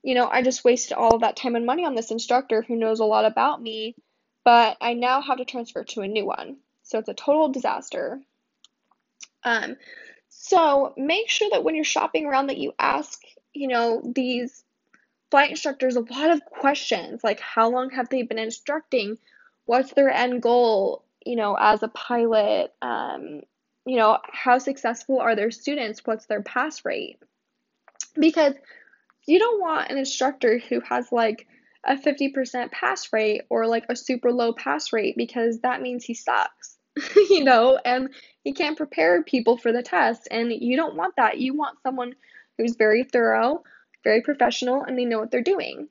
you 0.06 0.14
know, 0.14 0.28
I 0.30 0.42
just 0.42 0.64
wasted 0.64 0.92
all 0.92 1.16
of 1.16 1.22
that 1.22 1.34
time 1.34 1.56
and 1.56 1.66
money 1.66 1.84
on 1.84 1.96
this 1.96 2.12
instructor 2.12 2.62
who 2.62 2.76
knows 2.76 3.00
a 3.00 3.04
lot 3.04 3.24
about 3.24 3.60
me, 3.60 3.96
but 4.44 4.76
I 4.80 4.94
now 4.94 5.20
have 5.20 5.38
to 5.38 5.44
transfer 5.44 5.82
to 5.82 6.02
a 6.02 6.06
new 6.06 6.24
one. 6.24 6.58
So 6.84 7.00
it's 7.00 7.08
a 7.08 7.14
total 7.14 7.48
disaster. 7.48 8.20
Um, 9.42 9.76
so 10.28 10.94
make 10.96 11.28
sure 11.28 11.50
that 11.50 11.64
when 11.64 11.74
you're 11.74 11.82
shopping 11.82 12.24
around 12.24 12.46
that 12.46 12.56
you 12.56 12.72
ask, 12.78 13.20
you 13.52 13.66
know, 13.66 14.00
these 14.14 14.62
flight 15.32 15.50
instructors 15.50 15.96
a 15.96 16.00
lot 16.02 16.30
of 16.30 16.44
questions 16.44 17.24
like 17.24 17.40
how 17.40 17.68
long 17.68 17.90
have 17.90 18.08
they 18.08 18.22
been 18.22 18.38
instructing? 18.38 19.18
What's 19.64 19.92
their 19.94 20.08
end 20.08 20.40
goal, 20.40 21.02
you 21.24 21.34
know, 21.34 21.56
as 21.58 21.82
a 21.82 21.88
pilot? 21.88 22.72
Um, 22.80 23.40
you 23.86 23.96
know, 23.96 24.18
how 24.32 24.58
successful 24.58 25.20
are 25.20 25.36
their 25.36 25.50
students? 25.52 26.02
What's 26.04 26.26
their 26.26 26.42
pass 26.42 26.84
rate? 26.84 27.18
Because 28.18 28.54
You 29.26 29.38
don't 29.38 29.60
want 29.60 29.90
an 29.90 29.98
instructor 29.98 30.58
who 30.58 30.80
has 30.80 31.12
like 31.12 31.46
a 31.84 31.96
50% 31.96 32.72
pass 32.72 33.12
rate 33.12 33.42
or 33.50 33.66
like 33.66 33.86
a 33.88 33.96
super 33.96 34.32
low 34.32 34.52
pass 34.52 34.92
rate 34.92 35.16
because 35.16 35.60
that 35.60 35.82
means 35.82 36.04
he 36.04 36.14
sucks, 36.14 36.78
you 37.16 37.44
know, 37.44 37.78
and 37.84 38.10
he 38.44 38.52
can't 38.52 38.76
prepare 38.76 39.22
people 39.22 39.56
for 39.58 39.72
the 39.72 39.82
test. 39.82 40.28
And 40.30 40.52
you 40.52 40.76
don't 40.76 40.96
want 40.96 41.14
that. 41.16 41.38
You 41.38 41.54
want 41.54 41.78
someone 41.82 42.14
who's 42.58 42.76
very 42.76 43.04
thorough, 43.04 43.62
very 44.04 44.22
professional, 44.22 44.82
and 44.84 44.98
they 44.98 45.04
know 45.04 45.20
what 45.20 45.30
they're 45.30 45.42
doing. 45.42 45.88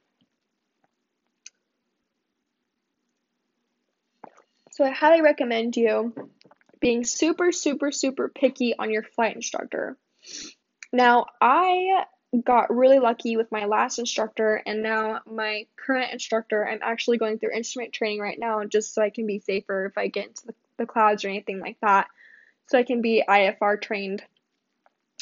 So 4.71 4.85
I 4.85 4.91
highly 4.91 5.21
recommend 5.21 5.77
you 5.77 6.13
being 6.79 7.03
super, 7.03 7.51
super, 7.51 7.91
super 7.91 8.29
picky 8.29 8.75
on 8.77 8.91
your 8.91 9.03
flight 9.03 9.35
instructor. 9.35 9.97
Now, 10.91 11.25
I 11.41 12.05
got 12.43 12.75
really 12.75 12.99
lucky 12.99 13.37
with 13.37 13.51
my 13.51 13.65
last 13.65 13.99
instructor, 13.99 14.61
and 14.65 14.83
now 14.83 15.21
my 15.25 15.67
current 15.77 16.11
instructor, 16.11 16.67
I'm 16.67 16.79
actually 16.81 17.17
going 17.17 17.39
through 17.39 17.51
instrument 17.53 17.93
training 17.93 18.19
right 18.19 18.37
now 18.39 18.63
just 18.65 18.93
so 18.93 19.01
I 19.01 19.09
can 19.09 19.25
be 19.25 19.39
safer 19.39 19.85
if 19.85 19.97
I 19.97 20.07
get 20.07 20.27
into 20.27 20.47
the, 20.47 20.85
clouds 20.85 21.23
or 21.23 21.29
anything 21.29 21.61
like 21.61 21.77
that. 21.81 22.07
So 22.67 22.77
I 22.77 22.83
can 22.83 23.01
be 23.01 23.23
IFR 23.27 23.81
trained. 23.81 24.21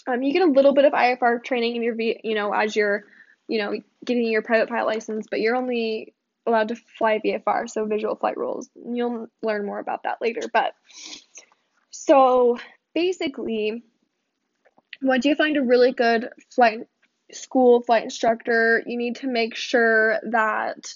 Um, 0.07 0.23
you 0.23 0.33
get 0.33 0.41
a 0.41 0.51
little 0.51 0.73
bit 0.73 0.85
of 0.85 0.93
IFR 0.93 1.43
training 1.43 1.75
in 1.75 1.83
your, 1.83 1.95
you 1.99 2.33
know, 2.33 2.51
as 2.51 2.75
you're, 2.75 3.05
you 3.47 3.59
know, 3.59 3.73
getting 4.03 4.25
your 4.25 4.41
private 4.41 4.69
pilot 4.69 4.87
license, 4.87 5.27
but 5.29 5.41
you're 5.41 5.55
only 5.55 6.15
allowed 6.45 6.69
to 6.69 6.75
fly 6.97 7.19
VFR, 7.23 7.69
so 7.69 7.85
visual 7.85 8.15
flight 8.15 8.37
rules. 8.37 8.69
You'll 8.75 9.27
learn 9.41 9.65
more 9.65 9.79
about 9.79 10.03
that 10.03 10.21
later. 10.21 10.41
But 10.51 10.73
so 11.93 12.57
basically, 12.95 13.83
once 15.01 15.25
you 15.25 15.35
find 15.35 15.57
a 15.57 15.61
really 15.61 15.91
good 15.91 16.29
flight 16.49 16.87
school 17.31 17.81
flight 17.83 18.03
instructor, 18.03 18.83
you 18.87 18.97
need 18.97 19.17
to 19.17 19.27
make 19.27 19.55
sure 19.55 20.19
that 20.23 20.93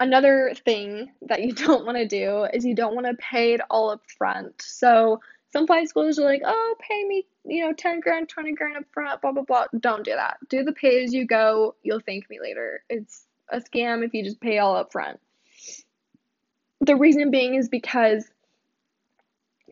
another 0.00 0.52
thing 0.64 1.12
that 1.28 1.42
you 1.42 1.52
don't 1.66 1.86
want 1.86 1.96
to 1.96 2.06
do 2.06 2.44
is 2.52 2.64
you 2.64 2.74
don't 2.74 2.94
want 2.94 3.06
to 3.06 3.14
pay 3.14 3.54
it 3.54 3.60
all 3.70 3.90
up 3.90 4.02
front. 4.18 4.60
So 4.60 5.20
some 5.52 5.66
flight 5.66 5.88
schools 5.88 6.18
are 6.18 6.24
like, 6.24 6.42
oh, 6.44 6.74
pay 6.80 7.04
me, 7.04 7.26
you 7.44 7.64
know, 7.64 7.72
10 7.72 8.00
grand, 8.00 8.28
20 8.28 8.52
grand 8.54 8.76
up 8.78 8.84
front, 8.92 9.22
blah, 9.22 9.32
blah, 9.32 9.44
blah. 9.44 9.66
Don't 9.78 10.04
do 10.04 10.14
that. 10.14 10.38
Do 10.48 10.64
the 10.64 10.72
pay 10.72 11.04
as 11.04 11.14
you 11.14 11.24
go. 11.24 11.76
You'll 11.82 12.00
thank 12.00 12.28
me 12.28 12.40
later. 12.40 12.82
It's 12.88 13.26
a 13.48 13.60
scam 13.60 14.04
if 14.04 14.12
you 14.12 14.24
just 14.24 14.40
pay 14.40 14.58
all 14.58 14.74
up 14.74 14.90
front. 14.90 15.20
The 16.80 16.96
reason 16.96 17.30
being 17.30 17.54
is 17.54 17.68
because 17.68 18.28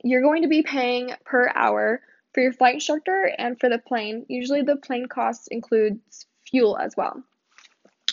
you're 0.04 0.22
going 0.22 0.42
to 0.42 0.48
be 0.48 0.62
paying 0.62 1.12
per 1.24 1.50
hour 1.54 2.00
for 2.32 2.42
your 2.42 2.52
flight 2.52 2.74
instructor 2.74 3.30
and 3.38 3.58
for 3.58 3.68
the 3.68 3.78
plane. 3.78 4.26
Usually 4.28 4.62
the 4.62 4.76
plane 4.76 5.06
cost 5.06 5.48
includes 5.50 6.26
fuel 6.50 6.76
as 6.76 6.94
well. 6.96 7.22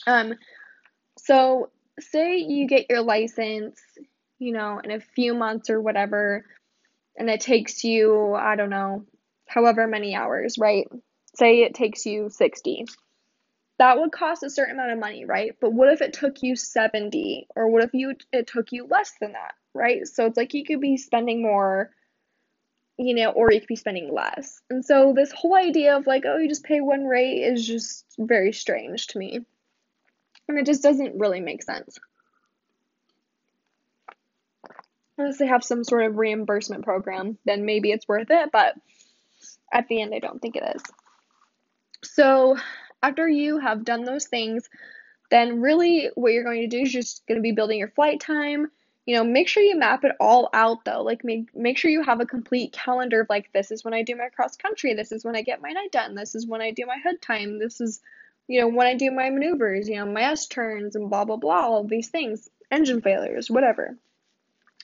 Um, 0.07 0.35
so 1.17 1.69
say 1.99 2.37
you 2.37 2.67
get 2.67 2.89
your 2.89 3.01
license, 3.01 3.79
you 4.39 4.53
know, 4.53 4.79
in 4.83 4.91
a 4.91 4.99
few 4.99 5.33
months 5.33 5.69
or 5.69 5.81
whatever, 5.81 6.45
and 7.17 7.29
it 7.29 7.41
takes 7.41 7.83
you, 7.83 8.33
I 8.33 8.55
don't 8.55 8.69
know, 8.69 9.05
however 9.47 9.87
many 9.87 10.15
hours, 10.15 10.57
right? 10.57 10.87
Say 11.35 11.61
it 11.61 11.73
takes 11.73 12.05
you 12.05 12.29
60 12.29 12.85
that 13.77 13.99
would 13.99 14.11
cost 14.11 14.43
a 14.43 14.49
certain 14.49 14.75
amount 14.75 14.91
of 14.91 14.99
money, 14.99 15.25
right? 15.25 15.55
But 15.59 15.73
what 15.73 15.91
if 15.91 16.01
it 16.01 16.13
took 16.13 16.41
you 16.41 16.55
70 16.55 17.47
or 17.55 17.69
what 17.69 17.83
if 17.83 17.93
you 17.93 18.15
it 18.31 18.47
took 18.47 18.71
you 18.71 18.87
less 18.89 19.13
than 19.19 19.33
that, 19.33 19.53
right? 19.75 20.07
So 20.07 20.25
it's 20.25 20.37
like 20.37 20.53
you 20.53 20.65
could 20.65 20.81
be 20.81 20.97
spending 20.97 21.41
more 21.41 21.91
you 22.97 23.13
know, 23.13 23.31
or 23.31 23.51
you 23.51 23.59
could 23.59 23.67
be 23.67 23.75
spending 23.75 24.13
less. 24.13 24.61
And 24.69 24.83
so 24.83 25.13
this 25.13 25.31
whole 25.31 25.55
idea 25.55 25.97
of 25.97 26.07
like, 26.07 26.23
oh, 26.25 26.37
you 26.37 26.47
just 26.47 26.63
pay 26.63 26.79
one 26.79 27.05
rate 27.05 27.41
is 27.43 27.65
just 27.65 28.05
very 28.17 28.53
strange 28.53 29.07
to 29.07 29.17
me. 29.17 29.39
And 30.47 30.57
it 30.57 30.65
just 30.65 30.83
doesn't 30.83 31.19
really 31.19 31.41
make 31.41 31.63
sense. 31.63 31.97
Unless 35.17 35.37
they 35.37 35.47
have 35.47 35.63
some 35.63 35.83
sort 35.83 36.03
of 36.03 36.17
reimbursement 36.17 36.83
program, 36.83 37.37
then 37.45 37.65
maybe 37.65 37.91
it's 37.91 38.07
worth 38.07 38.29
it, 38.29 38.49
but 38.51 38.75
at 39.71 39.87
the 39.87 40.01
end, 40.01 40.13
I 40.13 40.19
don't 40.19 40.41
think 40.41 40.55
it 40.55 40.75
is. 40.75 40.83
So 42.03 42.57
after 43.01 43.27
you 43.27 43.59
have 43.59 43.85
done 43.85 44.03
those 44.03 44.25
things, 44.25 44.69
then 45.31 45.61
really 45.61 46.09
what 46.15 46.33
you're 46.33 46.43
going 46.43 46.61
to 46.61 46.77
do 46.77 46.83
is 46.83 46.91
just 46.91 47.25
going 47.27 47.37
to 47.37 47.41
be 47.41 47.53
building 47.53 47.79
your 47.79 47.89
flight 47.89 48.19
time. 48.19 48.67
You 49.05 49.15
know, 49.15 49.23
make 49.23 49.47
sure 49.47 49.61
you 49.61 49.77
map 49.77 50.03
it 50.03 50.15
all 50.19 50.49
out 50.53 50.83
though. 50.83 51.03
Like 51.03 51.23
make 51.23 51.55
make 51.55 51.77
sure 51.77 51.91
you 51.91 52.03
have 52.03 52.21
a 52.21 52.25
complete 52.25 52.73
calendar 52.73 53.21
of 53.21 53.29
like 53.29 53.51
this 53.53 53.71
is 53.71 53.83
when 53.83 53.93
I 53.93 54.01
do 54.01 54.15
my 54.15 54.29
cross 54.29 54.57
country, 54.57 54.93
this 54.93 55.11
is 55.11 55.23
when 55.23 55.35
I 55.35 55.43
get 55.43 55.61
my 55.61 55.71
night 55.71 55.91
done, 55.91 56.15
this 56.15 56.33
is 56.33 56.47
when 56.47 56.61
I 56.61 56.71
do 56.71 56.85
my 56.85 56.97
hood 57.03 57.21
time, 57.21 57.59
this 57.59 57.79
is 57.81 58.01
you 58.47 58.61
know, 58.61 58.67
when 58.67 58.87
I 58.87 58.95
do 58.95 59.11
my 59.11 59.29
maneuvers, 59.29 59.89
you 59.89 59.95
know, 59.95 60.05
my 60.05 60.21
S 60.21 60.47
turns 60.47 60.95
and 60.95 61.09
blah 61.09 61.25
blah 61.25 61.37
blah, 61.37 61.61
all 61.67 61.83
these 61.83 62.09
things, 62.09 62.49
engine 62.71 63.01
failures, 63.01 63.49
whatever. 63.49 63.95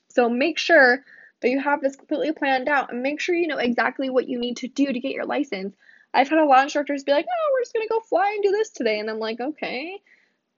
So 0.09 0.29
make 0.29 0.57
sure 0.57 1.03
that 1.41 1.49
you 1.49 1.59
have 1.59 1.81
this 1.81 1.95
completely 1.95 2.31
planned 2.31 2.69
out 2.69 2.91
and 2.91 3.01
make 3.01 3.19
sure 3.19 3.35
you 3.35 3.47
know 3.47 3.57
exactly 3.57 4.09
what 4.09 4.29
you 4.29 4.39
need 4.39 4.57
to 4.57 4.67
do 4.67 4.85
to 4.85 4.99
get 4.99 5.13
your 5.13 5.25
license. 5.25 5.75
I've 6.13 6.29
had 6.29 6.39
a 6.39 6.45
lot 6.45 6.59
of 6.59 6.63
instructors 6.65 7.03
be 7.03 7.13
like, 7.13 7.25
oh, 7.27 7.51
we're 7.53 7.61
just 7.61 7.73
going 7.73 7.87
to 7.87 7.93
go 7.93 8.01
fly 8.01 8.31
and 8.33 8.43
do 8.43 8.51
this 8.51 8.69
today. 8.69 8.99
And 8.99 9.09
I'm 9.09 9.19
like, 9.19 9.39
okay. 9.39 10.01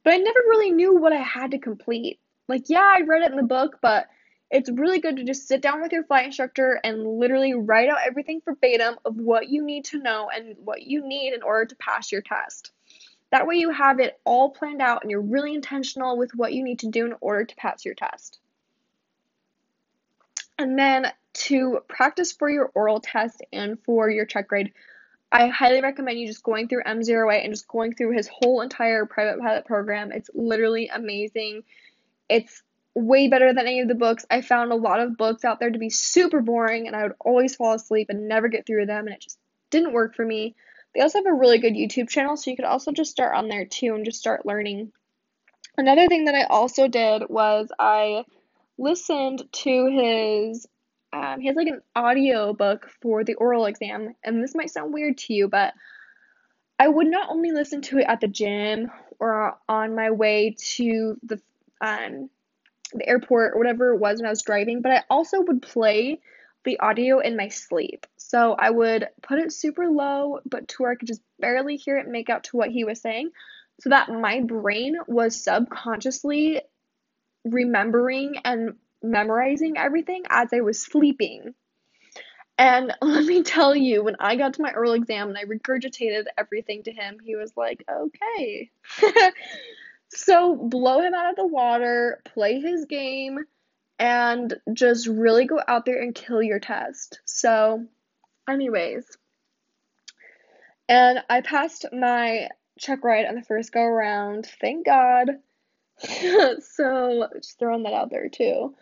But 0.04 0.14
I 0.14 0.18
never 0.18 0.40
really 0.40 0.72
knew 0.72 0.96
what 0.96 1.14
I 1.14 1.22
had 1.22 1.52
to 1.52 1.60
complete. 1.60 2.20
Like, 2.48 2.64
yeah, 2.68 2.94
I 2.98 3.02
read 3.02 3.24
it 3.24 3.32
in 3.32 3.38
the 3.38 3.44
book, 3.44 3.80
but 3.82 4.08
it's 4.52 4.70
really 4.70 5.00
good 5.00 5.18
to 5.18 5.24
just 5.24 5.48
sit 5.48 5.62
down 5.62 5.82
with 5.82 5.92
your 5.92 6.04
flight 6.04 6.26
instructor 6.26 6.80
and 6.84 7.20
literally 7.20 7.54
write 7.54 7.90
out 7.90 7.98
everything 8.06 8.42
verbatim 8.46 8.96
of 9.04 9.16
what 9.16 9.50
you 9.50 9.66
need 9.66 9.86
to 9.86 10.00
know 10.00 10.30
and 10.34 10.56
what 10.64 10.84
you 10.84 11.08
need 11.08 11.34
in 11.34 11.42
order 11.42 11.66
to 11.66 11.76
pass 11.78 12.12
your 12.12 12.22
test. 12.22 12.72
That 13.32 13.48
way, 13.48 13.56
you 13.56 13.72
have 13.72 14.00
it 14.00 14.20
all 14.26 14.52
planned 14.52 14.82
out 14.82 15.02
and 15.02 15.10
you're 15.10 15.22
really 15.22 15.56
intentional 15.56 16.18
with 16.18 16.36
what 16.36 16.54
you 16.54 16.64
need 16.64 16.80
to 16.80 16.90
do 16.90 17.06
in 17.06 17.16
order 17.20 17.46
to 17.46 17.56
pass 17.56 17.84
your 17.84 17.96
test. 17.96 18.40
And 20.60 20.78
then 20.78 21.12
to 21.34 21.80
practice 21.88 22.32
for 22.32 22.48
your 22.50 22.72
oral 22.76 23.00
test 23.00 23.42
and 23.52 23.80
for 23.86 24.08
your 24.10 24.26
check 24.26 24.52
ride, 24.52 24.72
I 25.32 25.48
highly 25.48 25.82
recommend 25.82 26.20
you 26.20 26.28
just 26.28 26.44
going 26.44 26.68
through 26.68 26.84
MzeroA 26.84 27.44
and 27.44 27.54
just 27.54 27.68
going 27.68 27.96
through 27.96 28.16
his 28.16 28.30
whole 28.32 28.62
entire 28.62 29.08
private 29.08 29.42
pilot 29.42 29.66
program. 29.66 30.12
It's 30.12 30.30
literally 30.36 30.90
amazing. 30.94 31.64
It's 32.30 32.62
way 32.96 33.28
better 33.28 33.54
than 33.54 33.68
any 33.68 33.82
of 33.82 33.88
the 33.88 33.96
books. 33.96 34.26
I 34.30 34.42
found 34.42 34.72
a 34.72 34.76
lot 34.76 35.00
of 35.00 35.18
books 35.18 35.44
out 35.44 35.60
there 35.60 35.72
to 35.72 35.80
be 35.80 35.90
super 35.90 36.42
boring 36.42 36.88
and 36.88 36.96
I 36.96 37.04
would 37.04 37.16
always 37.20 37.56
fall 37.56 37.74
asleep 37.74 38.08
and 38.10 38.28
never 38.28 38.48
get 38.48 38.66
through 38.66 38.86
them 38.86 39.08
and 39.08 39.16
it 39.16 39.22
just 39.22 39.40
didn't 39.70 39.94
work 39.94 40.16
for 40.16 40.26
me. 40.26 40.56
They 40.94 41.02
also 41.02 41.18
have 41.18 41.26
a 41.26 41.34
really 41.34 41.58
good 41.58 41.74
YouTube 41.74 42.10
channel, 42.10 42.38
so 42.38 42.52
you 42.52 42.56
could 42.56 42.66
also 42.66 42.92
just 42.92 43.12
start 43.12 43.36
on 43.36 43.48
there 43.48 43.66
too 43.66 43.96
and 43.96 44.06
just 44.06 44.20
start 44.20 44.46
learning. 44.46 44.92
Another 45.76 46.08
thing 46.08 46.26
that 46.26 46.36
I 46.36 46.44
also 46.44 46.88
did 46.88 47.24
was 47.30 47.72
I 47.80 48.26
listened 48.78 49.44
to 49.52 49.88
his 49.88 50.68
um, 51.12 51.40
he 51.40 51.48
has 51.48 51.56
like 51.56 51.68
an 51.68 51.82
audio 51.96 52.54
book 52.54 52.90
for 53.02 53.24
the 53.24 53.36
oral 53.36 53.66
exam, 53.66 54.16
and 54.24 54.44
this 54.44 54.56
might 54.56 54.72
sound 54.72 54.94
weird 54.94 55.18
to 55.20 55.34
you, 55.34 55.48
but 55.48 55.74
I 56.80 56.88
would 56.88 57.08
not 57.08 57.30
only 57.30 57.52
listen 57.52 57.82
to 57.84 58.00
it 58.00 58.06
at 58.08 58.20
the 58.20 58.28
gym 58.28 58.92
or 59.20 59.58
on 59.70 59.96
my 59.96 60.10
way 60.12 60.56
to 60.76 61.18
the 61.24 61.40
um, 61.84 62.30
the 62.94 63.08
airport 63.08 63.54
or 63.54 63.58
whatever 63.58 63.94
it 63.94 64.00
was 64.00 64.20
when 64.20 64.26
I 64.26 64.32
was 64.32 64.42
driving, 64.42 64.82
but 64.82 64.92
I 64.92 65.04
also 65.10 65.42
would 65.42 65.62
play 65.62 66.22
the 66.64 66.80
audio 66.80 67.20
in 67.20 67.36
my 67.36 67.50
sleep. 67.50 68.08
So 68.18 68.54
I 68.54 68.70
would 68.70 69.10
put 69.22 69.40
it 69.40 69.52
super 69.52 69.88
low, 69.90 70.40
but 70.46 70.70
to 70.70 70.76
where 70.80 70.92
I 70.92 70.96
could 70.96 71.10
just 71.10 71.22
barely 71.40 71.76
hear 71.76 71.98
it 71.98 72.08
make 72.08 72.30
out 72.30 72.46
to 72.46 72.58
what 72.58 72.70
he 72.70 72.86
was 72.86 73.02
saying, 73.02 73.32
so 73.82 73.90
that 73.90 74.10
my 74.10 74.40
brain 74.40 74.96
was 75.08 75.44
subconsciously 75.44 76.62
remembering 77.44 78.38
and 78.46 78.76
memorizing 79.02 79.78
everything 79.78 80.24
as 80.30 80.54
I 80.54 80.62
was 80.62 80.82
sleeping. 80.82 81.54
And 82.58 82.94
let 83.02 83.26
me 83.26 83.44
tell 83.44 83.76
you, 83.76 84.04
when 84.04 84.16
I 84.20 84.38
got 84.38 84.54
to 84.54 84.62
my 84.62 84.72
oral 84.72 84.94
exam 84.94 85.30
and 85.30 85.38
I 85.38 85.44
regurgitated 85.44 86.26
everything 86.38 86.84
to 86.84 86.94
him, 86.94 87.18
he 87.22 87.36
was 87.36 87.52
like, 87.58 87.84
okay. 87.92 88.72
so 90.16 90.56
blow 90.56 91.02
him 91.02 91.14
out 91.14 91.30
of 91.30 91.36
the 91.36 91.48
water, 91.48 92.22
play 92.26 92.60
his 92.60 92.86
game, 92.86 93.40
and 94.00 94.54
just 94.74 95.08
really 95.08 95.46
go 95.46 95.62
out 95.68 95.86
there 95.86 96.02
and 96.02 96.16
kill 96.16 96.42
your 96.42 96.60
test. 96.60 97.22
So, 97.26 97.86
anyways. 98.50 99.06
And 100.90 101.20
I 101.30 101.42
passed 101.42 101.86
my 101.94 102.50
check 102.80 103.04
ride 103.04 103.26
on 103.26 103.36
the 103.36 103.44
first 103.44 103.72
go 103.72 103.82
around, 103.82 104.50
thank 104.60 104.86
God. 104.86 105.30
so, 106.00 107.28
just 107.36 107.60
throwing 107.60 107.84
that 107.84 107.94
out 107.94 108.10
there 108.12 108.30
too. 108.30 108.76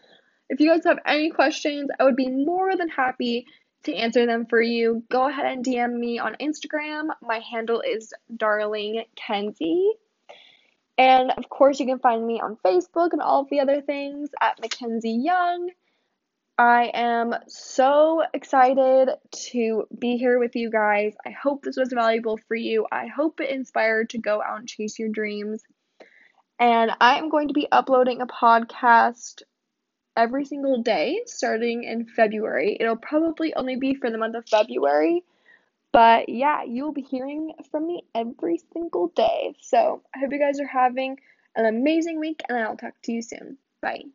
If 0.49 0.59
you 0.59 0.69
guys 0.69 0.83
have 0.85 0.99
any 1.05 1.29
questions, 1.29 1.89
I 1.99 2.03
would 2.03 2.15
be 2.15 2.29
more 2.29 2.75
than 2.75 2.89
happy 2.89 3.45
to 3.83 3.95
answer 3.95 4.25
them 4.25 4.45
for 4.45 4.61
you. 4.61 5.03
Go 5.09 5.27
ahead 5.27 5.45
and 5.45 5.63
DM 5.63 5.93
me 5.97 6.19
on 6.19 6.35
Instagram. 6.41 7.07
My 7.21 7.39
handle 7.39 7.81
is 7.81 8.13
Darling 8.35 9.03
Kenzie. 9.15 9.91
And 11.01 11.31
of 11.31 11.49
course, 11.49 11.79
you 11.79 11.87
can 11.87 11.97
find 11.97 12.23
me 12.27 12.39
on 12.39 12.59
Facebook 12.63 13.13
and 13.13 13.23
all 13.23 13.41
of 13.41 13.49
the 13.49 13.59
other 13.59 13.81
things 13.81 14.29
at 14.39 14.61
Mackenzie 14.61 15.19
Young. 15.23 15.71
I 16.59 16.91
am 16.93 17.33
so 17.47 18.21
excited 18.35 19.09
to 19.49 19.87
be 19.97 20.17
here 20.17 20.37
with 20.37 20.55
you 20.55 20.69
guys. 20.69 21.15
I 21.25 21.31
hope 21.31 21.63
this 21.63 21.75
was 21.75 21.91
valuable 21.91 22.37
for 22.47 22.53
you. 22.53 22.85
I 22.91 23.07
hope 23.07 23.41
it 23.41 23.49
inspired 23.49 24.11
to 24.11 24.19
go 24.19 24.43
out 24.43 24.59
and 24.59 24.67
chase 24.69 24.99
your 24.99 25.09
dreams. 25.09 25.63
And 26.59 26.91
I 27.01 27.17
am 27.17 27.29
going 27.29 27.47
to 27.47 27.55
be 27.55 27.67
uploading 27.71 28.21
a 28.21 28.27
podcast 28.27 29.41
every 30.15 30.45
single 30.45 30.83
day 30.83 31.23
starting 31.25 31.83
in 31.83 32.05
February. 32.05 32.77
It'll 32.79 32.95
probably 32.95 33.55
only 33.55 33.75
be 33.75 33.95
for 33.95 34.11
the 34.11 34.19
month 34.19 34.35
of 34.35 34.47
February. 34.47 35.23
But 35.93 36.29
yeah, 36.29 36.63
you'll 36.63 36.93
be 36.93 37.01
hearing 37.01 37.53
from 37.69 37.87
me 37.87 38.03
every 38.15 38.59
single 38.73 39.07
day. 39.09 39.55
So 39.61 40.03
I 40.15 40.19
hope 40.19 40.31
you 40.31 40.39
guys 40.39 40.59
are 40.59 40.67
having 40.67 41.17
an 41.55 41.65
amazing 41.65 42.19
week, 42.19 42.41
and 42.47 42.57
I'll 42.57 42.77
talk 42.77 42.93
to 43.03 43.11
you 43.11 43.21
soon. 43.21 43.57
Bye. 43.81 44.05